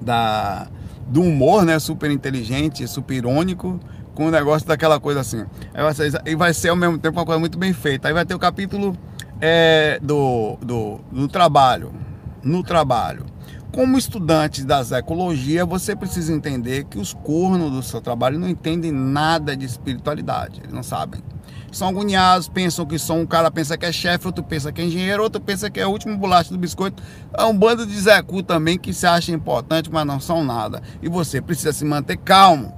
[0.00, 0.68] da,
[1.06, 1.78] do humor, né?
[1.78, 3.78] Super inteligente, super irônico,
[4.14, 5.44] com o negócio daquela coisa assim.
[5.72, 8.08] Vai e vai ser ao mesmo tempo uma coisa muito bem feita.
[8.08, 8.96] Aí vai ter o capítulo
[9.40, 11.92] é, do, do, do trabalho.
[12.42, 13.35] No trabalho
[13.72, 18.90] como estudante das ecologia, você precisa entender que os cornos do seu trabalho não entendem
[18.90, 21.20] nada de espiritualidade, eles não sabem.
[21.70, 24.84] São agoniados, pensam que são um cara pensa que é chefe, outro pensa que é
[24.84, 27.02] engenheiro, outro pensa que é o último bolacha do biscoito.
[27.36, 30.80] É um bando de Zecu também que se acha importante, mas não são nada.
[31.02, 32.72] E você precisa se manter calmo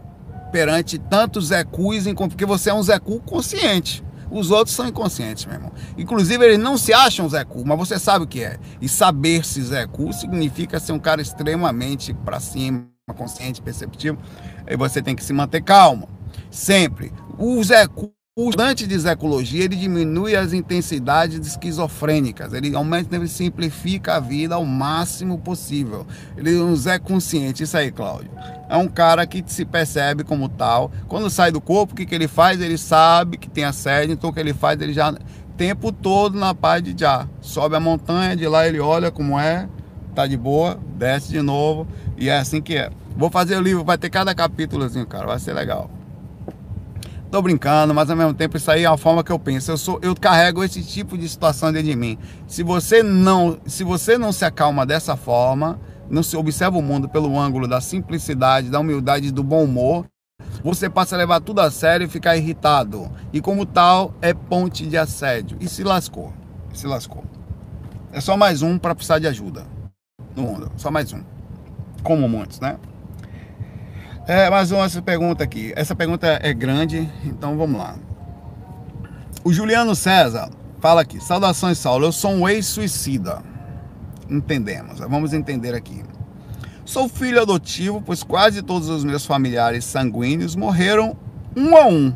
[0.51, 4.03] perante tantos Zecus, porque você é um Zecu consciente.
[4.31, 5.73] Os outros são inconscientes, meu irmão.
[5.97, 8.59] Inclusive, eles não se acham Zé Cu, mas você sabe o que é.
[8.81, 14.19] E saber-se Zé Cu significa ser um cara extremamente para cima, consciente, perceptivo.
[14.67, 16.09] E você tem que se manter calmo.
[16.51, 17.13] Sempre.
[17.39, 23.27] O Zé Cu o estudante de ecologia ele diminui as intensidades esquizofrênicas, ele aumenta, ele
[23.27, 26.07] simplifica a vida ao máximo possível.
[26.37, 28.31] Ele é um Zé consciente, isso aí, Cláudio.
[28.69, 30.93] É um cara que se percebe como tal.
[31.09, 32.61] Quando sai do corpo, o que, que ele faz?
[32.61, 34.81] Ele sabe que tem assédio, então o que ele faz?
[34.81, 35.13] Ele já
[35.57, 37.27] tempo todo na paz de já.
[37.41, 39.69] Sobe a montanha, de lá ele olha como é,
[40.15, 42.91] tá de boa, desce de novo, e é assim que é.
[43.17, 45.98] Vou fazer o livro, vai ter cada capítulo assim, cara, vai ser legal.
[47.31, 49.71] Tô brincando, mas ao mesmo tempo isso aí é a forma que eu penso.
[49.71, 52.19] Eu sou, eu carrego esse tipo de situação dentro de mim.
[52.47, 57.07] Se você não, se você não se acalma dessa forma, não se observa o mundo
[57.07, 60.07] pelo ângulo da simplicidade, da humildade do bom humor,
[60.65, 63.11] você passa a levar tudo a sério e ficar irritado.
[63.31, 65.59] E como tal, é ponte de assédio.
[65.61, 66.33] E se lascou.
[66.73, 67.25] Se lascou.
[68.11, 69.67] É só mais um para precisar de ajuda
[70.35, 70.73] no mundo.
[70.77, 71.23] Só mais um.
[72.03, 72.79] Como muitos, né?
[74.29, 75.73] É, mais uma pergunta aqui.
[75.75, 77.97] Essa pergunta é grande, então vamos lá.
[79.43, 80.51] O Juliano César
[80.81, 82.05] fala aqui: Saudações, Saulo.
[82.05, 83.43] Eu sou um ex-suicida.
[84.29, 86.05] Entendemos, vamos entender aqui.
[86.85, 91.17] Sou filho adotivo, pois quase todos os meus familiares sanguíneos morreram
[91.57, 92.15] um a um.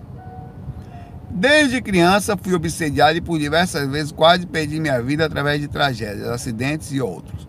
[1.31, 6.29] Desde criança fui obsediado e por diversas vezes quase perdi minha vida através de tragédias,
[6.29, 7.49] acidentes e outros.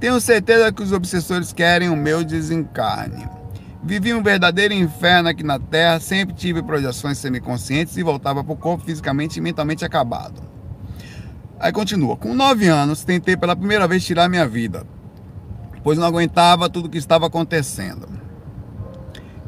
[0.00, 3.38] Tenho certeza que os obsessores querem o meu desencarne.
[3.82, 8.56] Vivi um verdadeiro inferno aqui na Terra, sempre tive projeções semiconscientes e voltava para o
[8.56, 10.42] corpo fisicamente e mentalmente acabado.
[11.58, 12.16] Aí continua.
[12.16, 14.86] Com nove anos, tentei pela primeira vez tirar minha vida,
[15.82, 18.06] pois não aguentava tudo o que estava acontecendo.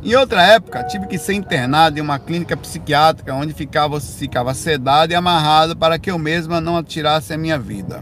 [0.03, 5.13] Em outra época, tive que ser internado em uma clínica psiquiátrica onde ficava, ficava sedado
[5.13, 8.01] e amarrado para que eu mesma não atirasse a minha vida.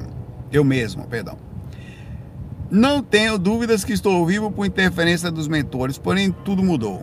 [0.50, 1.49] Eu mesmo, perdão.
[2.70, 7.02] Não tenho dúvidas que estou vivo por interferência dos mentores, porém tudo mudou.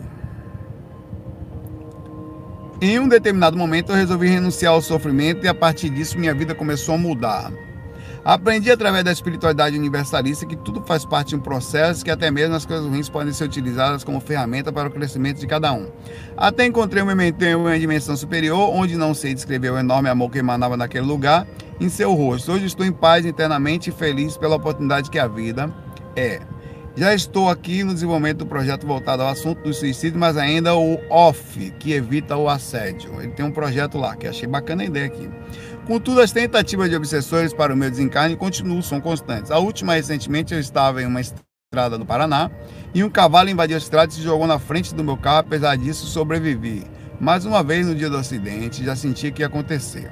[2.79, 6.55] Em um determinado momento eu resolvi renunciar ao sofrimento e a partir disso minha vida
[6.55, 7.51] começou a mudar.
[8.27, 12.55] Aprendi através da espiritualidade universalista que tudo faz parte de um processo, que até mesmo
[12.55, 15.89] as coisas ruins podem ser utilizadas como ferramenta para o crescimento de cada um.
[16.35, 20.29] Até encontrei um momento em uma dimensão superior, onde não sei descrever o enorme amor
[20.29, 21.47] que emanava naquele lugar
[21.79, 22.51] em seu rosto.
[22.51, 25.73] Hoje estou em paz internamente e feliz pela oportunidade que a vida
[26.13, 26.41] é.
[26.97, 30.99] Já estou aqui no desenvolvimento do projeto voltado ao assunto do suicídio, mas ainda o
[31.11, 33.21] OFF, que evita o assédio.
[33.21, 35.29] Ele tem um projeto lá, que achei bacana a ideia aqui.
[35.87, 39.51] Contudo, as tentativas de obsessores para o meu desencarne continuam, são constantes.
[39.51, 42.51] A última, recentemente, eu estava em uma estrada do Paraná
[42.93, 45.39] e um cavalo invadiu a estrada e se jogou na frente do meu carro.
[45.39, 46.83] Apesar disso, sobrevivi.
[47.21, 50.11] Mais uma vez, no dia do acidente, já senti que ia acontecer.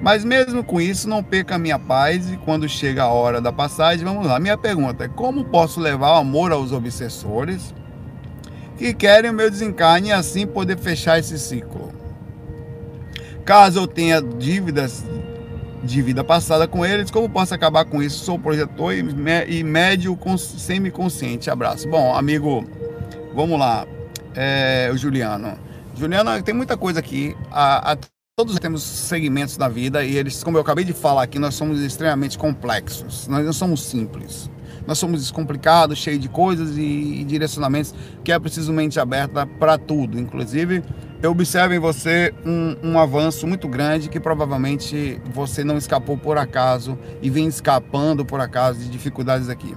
[0.00, 3.52] Mas mesmo com isso, não perca a minha paz e quando chega a hora da
[3.52, 4.40] passagem, vamos lá.
[4.40, 7.72] Minha pergunta é: como posso levar o amor aos obsessores
[8.76, 11.94] que querem o meu desencarne e assim poder fechar esse ciclo?
[13.46, 15.04] Caso eu tenha dívidas
[15.84, 18.24] de vida passada com eles, como posso acabar com isso?
[18.24, 21.48] Sou projetor e, médio semi-consciente.
[21.48, 21.88] Abraço.
[21.88, 22.68] Bom, amigo,
[23.32, 23.86] vamos lá.
[24.34, 25.56] É, o Juliano.
[25.94, 27.36] Juliano, tem muita coisa aqui.
[27.52, 27.98] A, a,
[28.36, 31.80] todos temos segmentos da vida e eles, como eu acabei de falar aqui, nós somos
[31.80, 33.28] extremamente complexos.
[33.28, 34.50] Nós não somos simples.
[34.88, 37.94] Nós somos descomplicados, cheios de coisas e, e direcionamentos
[38.24, 40.18] que é preciso mente aberta para tudo.
[40.18, 40.82] Inclusive,
[41.22, 46.36] eu observo em você um, um, avanço muito grande que provavelmente você não escapou por
[46.36, 49.74] acaso e vem escapando por acaso de dificuldades aqui.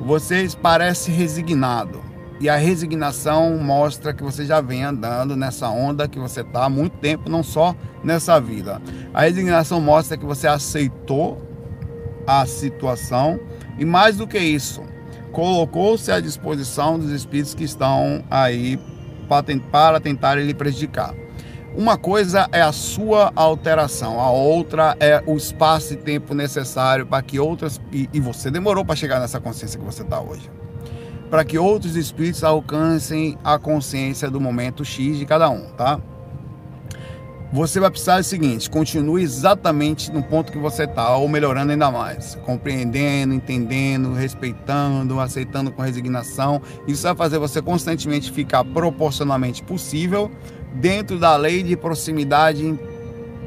[0.00, 2.02] Você parece resignado
[2.40, 6.70] e a resignação mostra que você já vem andando nessa onda que você está há
[6.70, 8.80] muito tempo, não só nessa vida.
[9.12, 11.46] A resignação mostra que você aceitou
[12.26, 13.38] a situação
[13.78, 14.82] e mais do que isso,
[15.32, 18.78] colocou-se à disposição dos espíritos que estão aí
[19.70, 21.14] para tentar lhe prejudicar.
[21.76, 27.22] Uma coisa é a sua alteração, a outra é o espaço e tempo necessário para
[27.22, 27.80] que outras.
[27.92, 30.50] E, e você demorou para chegar nessa consciência que você está hoje.
[31.30, 36.00] Para que outros espíritos alcancem a consciência do momento X de cada um, tá?
[37.52, 41.90] Você vai precisar do seguinte: continue exatamente no ponto que você está, ou melhorando ainda
[41.90, 46.62] mais, compreendendo, entendendo, respeitando, aceitando com resignação.
[46.86, 50.30] Isso vai fazer você constantemente ficar proporcionalmente possível
[50.74, 52.78] dentro da lei de proximidade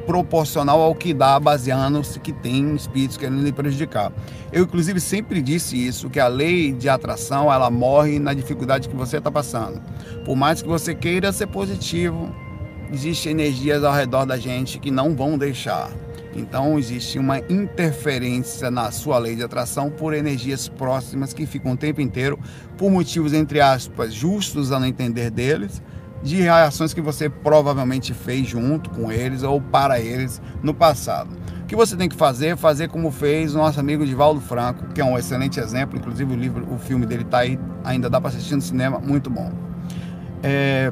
[0.06, 4.12] proporcional ao que dá, baseando-se que tem espíritos querendo lhe prejudicar.
[4.52, 8.96] Eu, inclusive, sempre disse isso, que a lei de atração, ela morre na dificuldade que
[8.98, 9.82] você está passando.
[10.26, 12.36] Por mais que você queira ser positivo,
[12.94, 15.90] existem energias ao redor da gente que não vão deixar.
[16.36, 21.78] Então existe uma interferência na sua lei de atração por energias próximas que ficam o
[21.78, 22.40] tempo inteiro
[22.78, 25.82] por motivos entre aspas justos a não entender deles,
[26.22, 31.36] de reações que você provavelmente fez junto com eles ou para eles no passado.
[31.64, 34.86] O que você tem que fazer é fazer como fez o nosso amigo Divaldo Franco,
[34.94, 38.22] que é um excelente exemplo, inclusive o livro, o filme dele está aí, ainda dá
[38.22, 39.52] para assistir no cinema, muito bom.
[40.44, 40.92] É,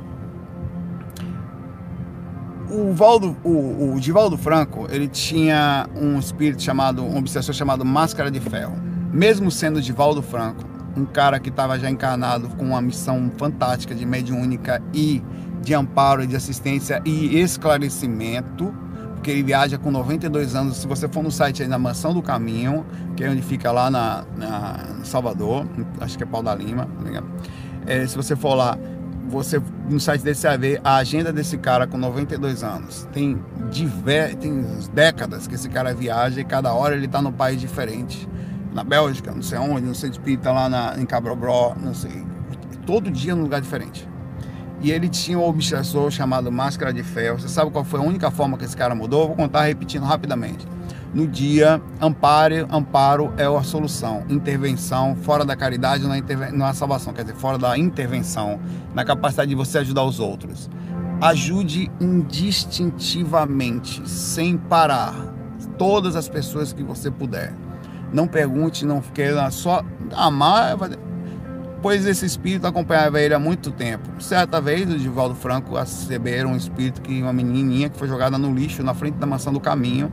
[2.72, 8.32] o, Valdo, o, o Divaldo Franco, ele tinha um espírito chamado, um obsessor chamado Máscara
[8.32, 8.76] de Ferro.
[9.12, 10.64] Mesmo sendo Divaldo Franco,
[10.96, 15.22] um cara que estava já encarnado com uma missão fantástica de mediúnica e
[15.62, 18.74] de amparo, de assistência e esclarecimento,
[19.14, 20.78] porque ele viaja com 92 anos.
[20.78, 23.92] Se você for no site aí na Mansão do Caminho, que é onde fica lá
[23.92, 25.68] na, na Salvador,
[26.00, 27.24] acho que é Pau da Lima, tá
[27.86, 28.78] é, se você for lá,
[29.32, 33.08] você no site desse vai ver a agenda desse cara com 92 anos.
[33.14, 34.64] Tem, diver, tem
[34.94, 38.28] décadas que esse cara viaja e cada hora ele está num país diferente.
[38.74, 42.26] Na Bélgica, não sei onde, não sei de espírita lá na, em Cabrobró, não sei.
[42.86, 44.08] Todo dia num lugar diferente.
[44.82, 47.40] E ele tinha um obsessor chamado Máscara de Ferro.
[47.40, 49.28] Você sabe qual foi a única forma que esse cara mudou?
[49.28, 50.68] vou contar repetindo rapidamente
[51.14, 56.74] no dia amparo, amparo é a solução, intervenção fora da caridade não é, não é
[56.74, 58.60] salvação, quer dizer, fora da intervenção,
[58.94, 60.70] na capacidade de você ajudar os outros.
[61.20, 65.34] Ajude indistintivamente, sem parar,
[65.78, 67.54] todas as pessoas que você puder.
[68.14, 69.84] Não pergunte, não queira só
[70.14, 70.78] amar,
[71.82, 74.22] pois esse espírito acompanhava ele há muito tempo.
[74.22, 78.54] Certa vez, o Divaldo Franco receberam um espírito que uma menininha que foi jogada no
[78.54, 80.12] lixo na frente da maçã do caminho.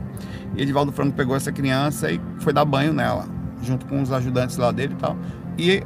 [0.57, 3.27] E Edivaldo Franco pegou essa criança e foi dar banho nela,
[3.63, 5.17] junto com os ajudantes lá dele e tal.
[5.59, 5.83] E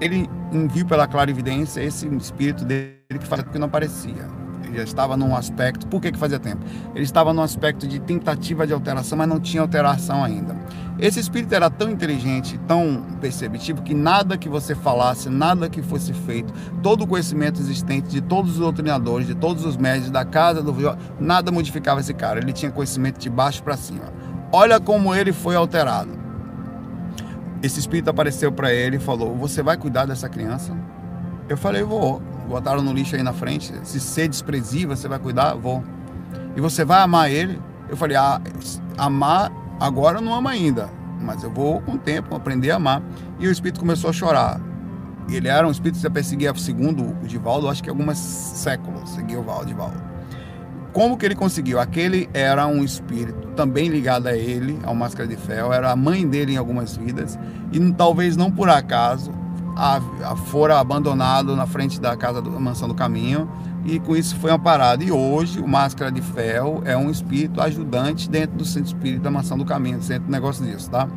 [0.00, 0.28] ele
[0.72, 4.39] viu pela clara evidência esse espírito dele que fazia que não aparecia
[4.76, 5.86] já estava num aspecto.
[5.86, 6.64] Por que, que fazia tempo?
[6.94, 10.56] Ele estava num aspecto de tentativa de alteração, mas não tinha alteração ainda.
[10.98, 16.12] Esse espírito era tão inteligente, tão perceptivo, que nada que você falasse, nada que fosse
[16.12, 16.52] feito,
[16.82, 20.74] todo o conhecimento existente de todos os doutrinadores, de todos os médios da casa do
[21.18, 22.38] nada modificava esse cara.
[22.40, 24.12] Ele tinha conhecimento de baixo para cima.
[24.52, 26.10] Olha como ele foi alterado.
[27.62, 30.76] Esse espírito apareceu para ele e falou: Você vai cuidar dessa criança?
[31.48, 33.72] Eu falei: Vou botaram no lixo aí na frente.
[33.84, 35.54] Se ser desprezível, você vai cuidar?
[35.54, 35.82] Vou.
[36.56, 37.60] E você vai amar ele?
[37.88, 38.40] Eu falei, ah,
[38.98, 40.90] amar agora eu não amo ainda,
[41.20, 43.02] mas eu vou com o tempo aprender a amar.
[43.38, 44.60] E o espírito começou a chorar.
[45.28, 49.38] Ele era um espírito que já perseguia, segundo o Divaldo, acho que algumas séculos, seguia
[49.38, 50.10] o Divaldo.
[50.92, 51.78] Como que ele conseguiu?
[51.78, 56.26] Aquele era um espírito também ligado a ele, ao Máscara de Ferro, era a mãe
[56.26, 57.38] dele em algumas vidas,
[57.70, 59.30] e talvez não por acaso
[59.76, 63.48] a, a fora abandonado na frente da casa da mansão do caminho
[63.84, 65.02] e com isso foi amparado.
[65.02, 69.30] E hoje o Máscara de Ferro é um espírito ajudante dentro do centro espírita da
[69.30, 71.08] mansão do caminho, centro do negócio disso, tá?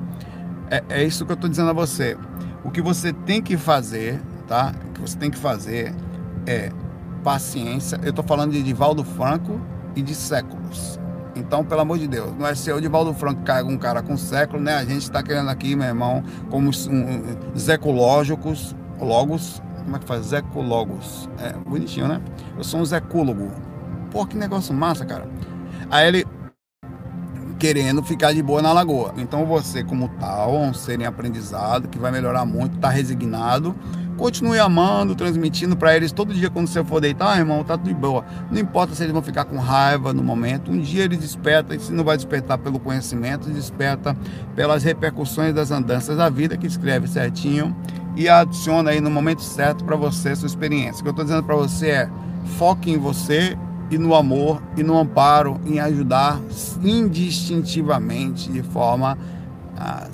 [0.69, 2.17] É, é isso que eu estou dizendo a você.
[2.63, 4.73] O que você tem que fazer, tá?
[4.89, 5.93] O que você tem que fazer
[6.45, 6.71] é
[7.23, 7.99] paciência.
[8.01, 9.59] Eu estou falando de Divaldo Franco
[9.95, 10.99] e de séculos.
[11.35, 14.15] Então, pelo amor de Deus, não é ser o Divaldo Franco carga um cara com
[14.15, 14.75] século, né?
[14.75, 20.27] A gente está querendo aqui, meu irmão, como um, zecológicos, logos, como é que faz?
[20.27, 21.29] Zecologos.
[21.39, 22.21] É bonitinho, né?
[22.57, 23.51] Eu sou um zecólogo.
[24.11, 25.27] Pô, que negócio massa, cara.
[25.89, 26.25] Aí ele
[27.59, 29.13] querendo ficar de boa na lagoa.
[29.17, 33.75] Então você, como tal, um ser em aprendizado, que vai melhorar muito, tá resignado
[34.17, 37.87] Continue amando, transmitindo para eles todo dia quando você for deitar, ah, irmão, tá tudo
[37.87, 38.23] de boa.
[38.51, 40.71] Não importa se eles vão ficar com raiva no momento.
[40.71, 44.15] Um dia ele desperta, e se não vai despertar pelo conhecimento, desperta
[44.55, 47.75] pelas repercussões das andanças da vida que escreve certinho
[48.15, 50.99] e adiciona aí no momento certo para você sua experiência.
[50.99, 52.09] O que eu estou dizendo para você é
[52.57, 53.57] foque em você
[53.89, 56.39] e no amor e no amparo, em ajudar
[56.83, 59.17] indistintivamente, de forma
[59.77, 60.07] ah,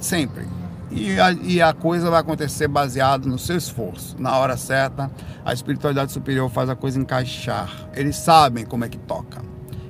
[0.00, 0.57] sempre
[0.90, 4.16] e a, e a coisa vai acontecer baseado no seu esforço.
[4.18, 5.10] Na hora certa,
[5.44, 7.70] a espiritualidade superior faz a coisa encaixar.
[7.94, 9.42] Eles sabem como é que toca.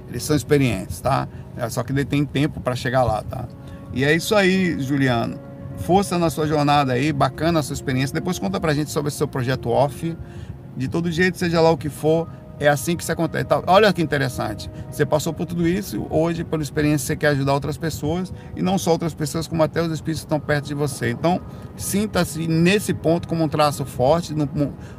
[0.08, 1.28] Eles são experientes, tá?
[1.56, 3.46] É, só que ele tem tempo para chegar lá, tá?
[3.92, 5.38] E é isso aí, Juliano.
[5.78, 8.14] Força na sua jornada aí, bacana a sua experiência.
[8.14, 10.16] Depois conta pra gente sobre o seu projeto off.
[10.76, 12.28] De todo jeito, seja lá o que for,
[12.60, 13.44] é assim que isso acontece.
[13.44, 14.70] Então, olha que interessante.
[14.90, 18.78] Você passou por tudo isso, hoje, pela experiência, você quer ajudar outras pessoas, e não
[18.78, 21.10] só outras pessoas, como até os espíritos estão perto de você.
[21.10, 21.40] Então,
[21.76, 24.48] sinta-se nesse ponto como um traço forte, no,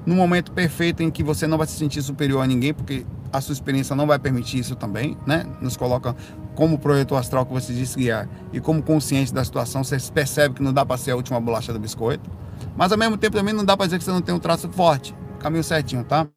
[0.05, 3.41] no momento perfeito em que você não vai se sentir superior a ninguém, porque a
[3.41, 5.45] sua experiência não vai permitir isso também, né?
[5.61, 6.15] Nos coloca
[6.55, 10.63] como projetor astral que você disse guiar e como consciente da situação, você percebe que
[10.63, 12.29] não dá para ser a última bolacha do biscoito,
[12.75, 14.69] mas ao mesmo tempo também não dá para dizer que você não tem um traço
[14.69, 16.27] forte, caminho certinho, tá?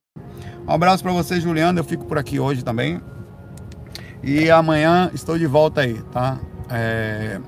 [0.67, 1.79] Um abraço para você, Juliano.
[1.79, 3.01] Eu fico por aqui hoje também.
[4.23, 6.39] E amanhã estou de volta aí, tá?
[6.71, 7.41] É...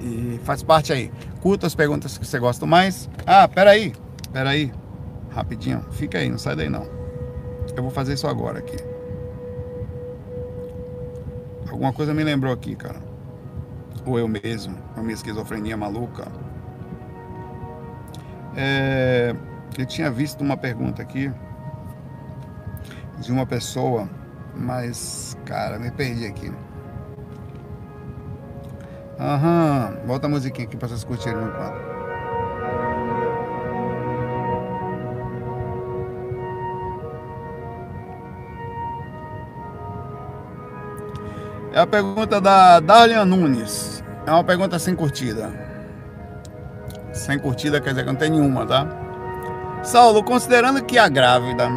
[0.00, 1.10] E faz parte aí.
[1.40, 3.10] Curta as perguntas que você gosta mais.
[3.26, 3.92] Ah, peraí.
[4.32, 4.72] Peraí.
[5.30, 5.84] Rapidinho.
[5.90, 6.86] Fica aí, não sai daí não.
[7.76, 8.76] Eu vou fazer isso agora aqui.
[11.68, 13.00] Alguma coisa me lembrou aqui, cara.
[14.06, 14.76] Ou eu mesmo.
[14.96, 16.28] A minha esquizofrenia maluca.
[18.56, 19.34] É...
[19.76, 21.30] Eu tinha visto uma pergunta aqui
[23.20, 24.08] de uma pessoa,
[24.56, 26.52] mas, cara, me perdi aqui.
[29.18, 31.90] Aham, volta a musiquinha aqui pra vocês curtirem no quadro.
[41.72, 44.02] É a pergunta da Darlian Nunes.
[44.26, 45.52] É uma pergunta sem curtida.
[47.12, 48.86] Sem curtida quer dizer que não tem nenhuma, tá?
[49.82, 51.68] Saulo, considerando que a grávida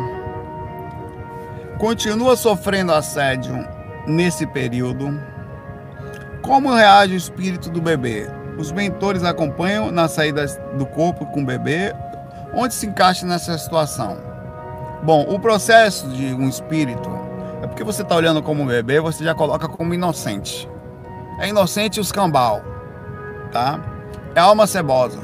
[1.77, 3.67] continua sofrendo assédio
[4.07, 5.19] nesse período.
[6.41, 8.27] Como reage o espírito do bebê?
[8.57, 10.45] Os mentores acompanham na saída
[10.77, 11.93] do corpo com o bebê?
[12.53, 14.17] Onde se encaixa nessa situação?
[15.03, 17.09] Bom, o processo de um espírito
[17.61, 20.69] é porque você está olhando como um bebê, você já coloca como inocente.
[21.39, 22.61] É inocente os cambal,
[23.51, 23.79] tá?
[24.35, 25.19] É alma cebosa.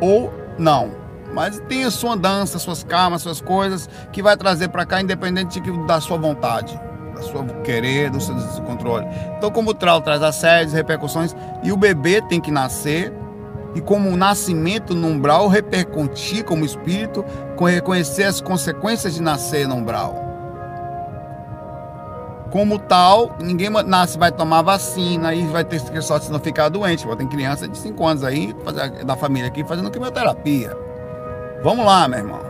[0.00, 1.01] Ou não
[1.34, 5.60] mas tem a sua dança, suas karmas, suas coisas que vai trazer para cá, independente
[5.86, 6.78] da sua vontade,
[7.14, 9.06] da sua querer, do seu descontrole.
[9.38, 13.12] Então, como o trau traz assédios, repercussões, e o bebê tem que nascer,
[13.74, 17.24] e como o nascimento no umbral repercutir como espírito,
[17.58, 20.20] reconhecer as consequências de nascer no umbral.
[22.50, 27.06] Como tal, ninguém nasce vai tomar vacina e vai ter sorte de não ficar doente.
[27.16, 28.54] Tem criança de 5 anos aí,
[29.06, 30.76] da família aqui, fazendo quimioterapia.
[31.62, 32.40] Vamos lá, meu irmão.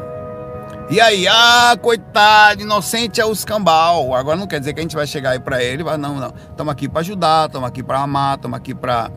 [0.88, 4.14] E aí, ah, coitado, inocente é o escambau.
[4.14, 6.32] Agora não quer dizer que a gente vai chegar aí para ele, vai não, não.
[6.50, 9.10] Estamos aqui para ajudar, estamos aqui para amar, estamos aqui para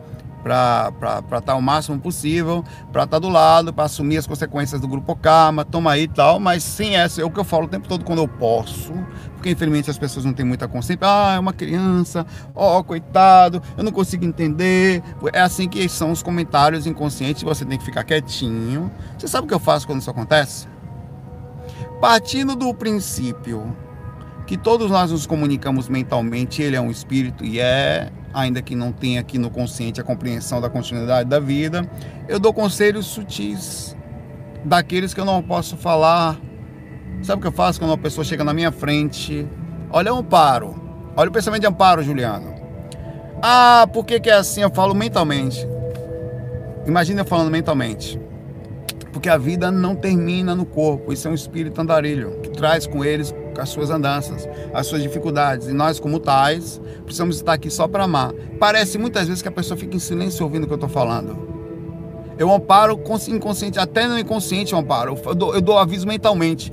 [0.46, 0.92] para
[1.24, 4.86] estar tá o máximo possível, para estar tá do lado, para assumir as consequências do
[4.86, 7.68] grupo Karma, toma aí e tal, mas sem essa, é o que eu falo o
[7.68, 8.92] tempo todo quando eu posso,
[9.34, 12.24] porque infelizmente as pessoas não têm muita consciência, ah, é uma criança,
[12.54, 17.64] ó, oh, coitado, eu não consigo entender, é assim que são os comentários inconscientes, você
[17.64, 18.90] tem que ficar quietinho.
[19.18, 20.68] Você sabe o que eu faço quando isso acontece?
[22.00, 23.76] Partindo do princípio
[24.46, 28.92] que todos nós nos comunicamos mentalmente, ele é um espírito e é ainda que não
[28.92, 31.90] tenha aqui no consciente a compreensão da continuidade da vida,
[32.28, 33.96] eu dou conselhos sutis
[34.62, 36.38] daqueles que eu não posso falar.
[37.22, 39.48] Sabe o que eu faço quando uma pessoa chega na minha frente?
[39.90, 40.78] Olha o amparo.
[41.16, 42.54] Olha o pensamento de amparo, Juliano.
[43.40, 44.60] Ah, por que, que é assim?
[44.60, 45.66] Eu falo mentalmente.
[46.86, 48.20] Imagina eu falando mentalmente.
[49.14, 51.10] Porque a vida não termina no corpo.
[51.10, 55.68] Isso é um espírito andarilho que traz com eles as suas andanças, as suas dificuldades.
[55.68, 58.32] E nós, como tais, precisamos estar aqui só para amar.
[58.58, 61.56] Parece muitas vezes que a pessoa fica em silêncio ouvindo o que eu estou falando.
[62.38, 65.18] Eu amparo inconsciente, até no inconsciente eu amparo.
[65.24, 66.70] Eu dou, eu dou aviso mentalmente.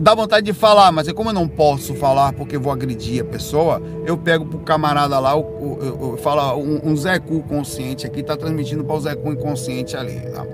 [0.00, 3.24] Dá vontade de falar, mas é como eu não posso falar porque vou agredir a
[3.24, 8.06] pessoa, eu pego pro camarada lá, eu, eu, eu falo, um, um Zé Cu consciente
[8.06, 10.20] aqui tá transmitindo para o Zé Cu inconsciente ali.
[10.30, 10.46] Tá?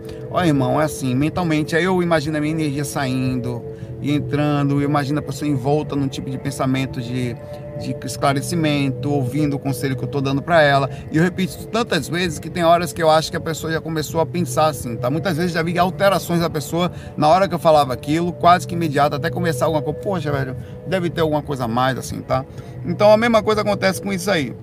[0.46, 3.62] Irmão, é assim, mentalmente, aí eu imagino a minha energia saindo,
[4.04, 7.34] e entrando, imagina a pessoa envolta num tipo de pensamento de,
[7.80, 10.90] de esclarecimento, ouvindo o conselho que eu estou dando para ela.
[11.10, 13.80] E eu repito tantas vezes que tem horas que eu acho que a pessoa já
[13.80, 15.08] começou a pensar assim, tá?
[15.08, 18.74] Muitas vezes já vi alterações da pessoa na hora que eu falava aquilo, quase que
[18.74, 19.98] imediato, até começar alguma coisa.
[20.00, 20.54] Poxa, velho,
[20.86, 22.44] deve ter alguma coisa a mais assim, tá?
[22.84, 24.54] Então a mesma coisa acontece com isso aí.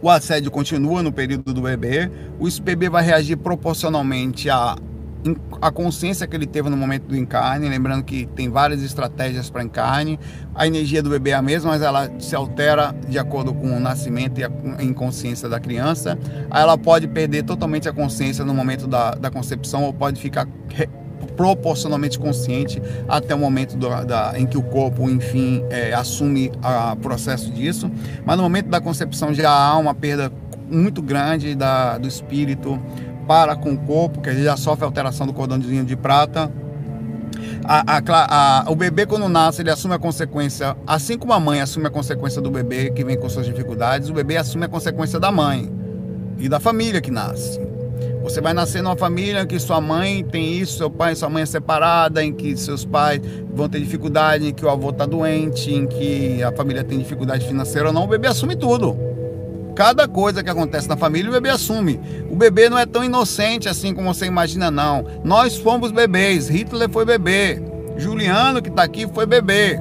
[0.00, 2.08] O assédio continua no período do bebê,
[2.38, 4.76] o bebê vai reagir proporcionalmente a
[5.60, 9.62] a consciência que ele teve no momento do encarne, lembrando que tem várias estratégias para
[9.62, 10.18] encarne.
[10.54, 13.80] A energia do bebê é a mesma, mas ela se altera de acordo com o
[13.80, 14.50] nascimento e a
[14.82, 16.18] inconsciência da criança.
[16.50, 20.48] Ela pode perder totalmente a consciência no momento da, da concepção ou pode ficar
[21.36, 26.50] proporcionalmente consciente até o momento do, da, em que o corpo, enfim, é, assume
[26.92, 27.90] o processo disso.
[28.24, 30.32] Mas no momento da concepção já há uma perda
[30.70, 32.80] muito grande da, do espírito,
[33.26, 36.50] para com o corpo, que ele já sofre alteração do cordãozinho de prata.
[37.64, 41.60] A, a, a, o bebê, quando nasce, ele assume a consequência, assim como a mãe
[41.60, 45.20] assume a consequência do bebê que vem com suas dificuldades, o bebê assume a consequência
[45.20, 45.70] da mãe
[46.38, 47.60] e da família que nasce.
[48.22, 51.28] Você vai nascer numa família em que sua mãe tem isso, seu pai e sua
[51.28, 53.20] mãe é separada, em que seus pais
[53.52, 57.46] vão ter dificuldade, em que o avô está doente, em que a família tem dificuldade
[57.46, 59.11] financeira ou não, o bebê assume tudo.
[59.74, 61.98] Cada coisa que acontece na família, o bebê assume.
[62.30, 65.04] O bebê não é tão inocente assim como você imagina, não.
[65.24, 66.48] Nós fomos bebês.
[66.48, 67.62] Hitler foi bebê.
[67.96, 69.80] Juliano, que está aqui, foi bebê.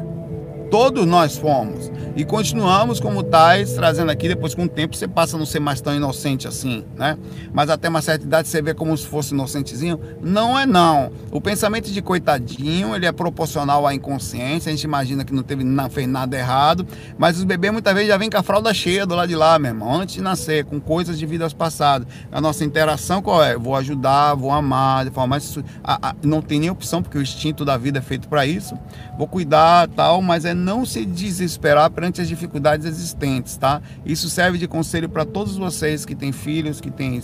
[0.69, 1.91] Todos nós fomos.
[2.13, 5.61] E continuamos como tais, trazendo aqui, depois com o tempo você passa a não ser
[5.61, 7.17] mais tão inocente assim, né?
[7.53, 9.97] Mas até uma certa idade você vê como se fosse inocentezinho.
[10.21, 11.11] Não é não.
[11.31, 15.63] O pensamento de coitadinho, ele é proporcional à inconsciência, a gente imagina que não teve
[15.63, 16.85] não fez nada errado,
[17.17, 19.57] mas os bebês muitas vezes já vêm com a fralda cheia do lado de lá,
[19.57, 22.07] meu irmão, antes de nascer, com coisas de vidas passadas.
[22.29, 23.57] A nossa interação qual é?
[23.57, 25.57] Vou ajudar, vou amar, de forma mais...
[25.81, 28.77] A, a, não tem nem opção, porque o instinto da vida é feito para isso.
[29.17, 33.79] Vou cuidar, tal, mas é não se desesperar perante as dificuldades existentes, tá?
[34.03, 37.21] Isso serve de conselho para todos vocês que têm filhos, que têm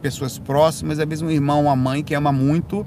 [0.00, 2.86] pessoas próximas, é mesmo um irmão, uma mãe que ama muito,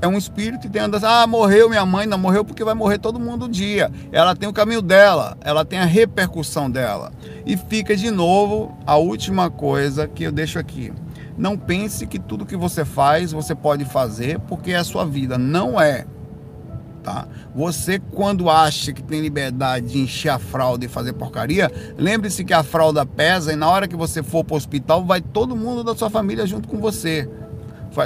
[0.00, 2.96] é um espírito e tem andas, ah, morreu minha mãe, não morreu porque vai morrer
[2.96, 3.92] todo mundo um dia.
[4.10, 7.12] Ela tem o caminho dela, ela tem a repercussão dela.
[7.44, 10.90] E fica de novo a última coisa que eu deixo aqui.
[11.36, 15.36] Não pense que tudo que você faz você pode fazer porque é a sua vida.
[15.36, 16.06] Não é
[17.00, 17.26] tá?
[17.54, 22.54] Você quando acha que tem liberdade de encher a fralda e fazer porcaria, lembre-se que
[22.54, 25.82] a fralda pesa e na hora que você for para o hospital vai todo mundo
[25.82, 27.28] da sua família junto com você.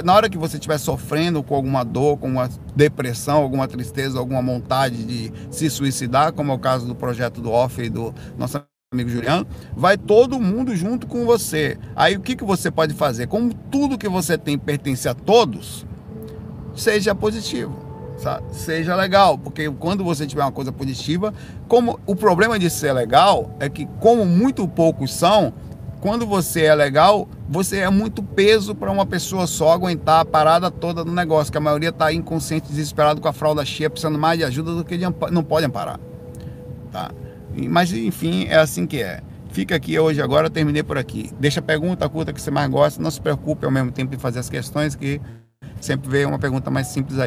[0.03, 4.41] Na hora que você estiver sofrendo com alguma dor, com uma depressão, alguma tristeza, alguma
[4.41, 8.59] vontade de se suicidar, como é o caso do projeto do Off e do nosso
[8.91, 11.77] amigo Juliano, vai todo mundo junto com você.
[11.95, 13.27] Aí o que, que você pode fazer?
[13.27, 15.85] Como tudo que você tem pertence a todos,
[16.73, 17.84] seja positivo
[18.51, 21.33] seja legal, porque quando você tiver uma coisa positiva,
[21.67, 25.53] como o problema de ser legal é que como muito poucos são,
[26.01, 30.69] quando você é legal, você é muito peso para uma pessoa só aguentar a parada
[30.69, 34.37] toda do negócio, que a maioria está inconsciente, desesperado com a fralda cheia, precisando mais
[34.37, 35.99] de ajuda do que de, não podem parar.
[36.91, 37.11] Tá?
[37.69, 39.21] Mas enfim, é assim que é.
[39.49, 41.31] Fica aqui hoje agora, terminei por aqui.
[41.39, 44.17] Deixa a pergunta curta que você mais gosta, não se preocupe ao mesmo tempo em
[44.17, 45.21] fazer as questões que
[45.79, 47.23] sempre vê uma pergunta mais simples aí.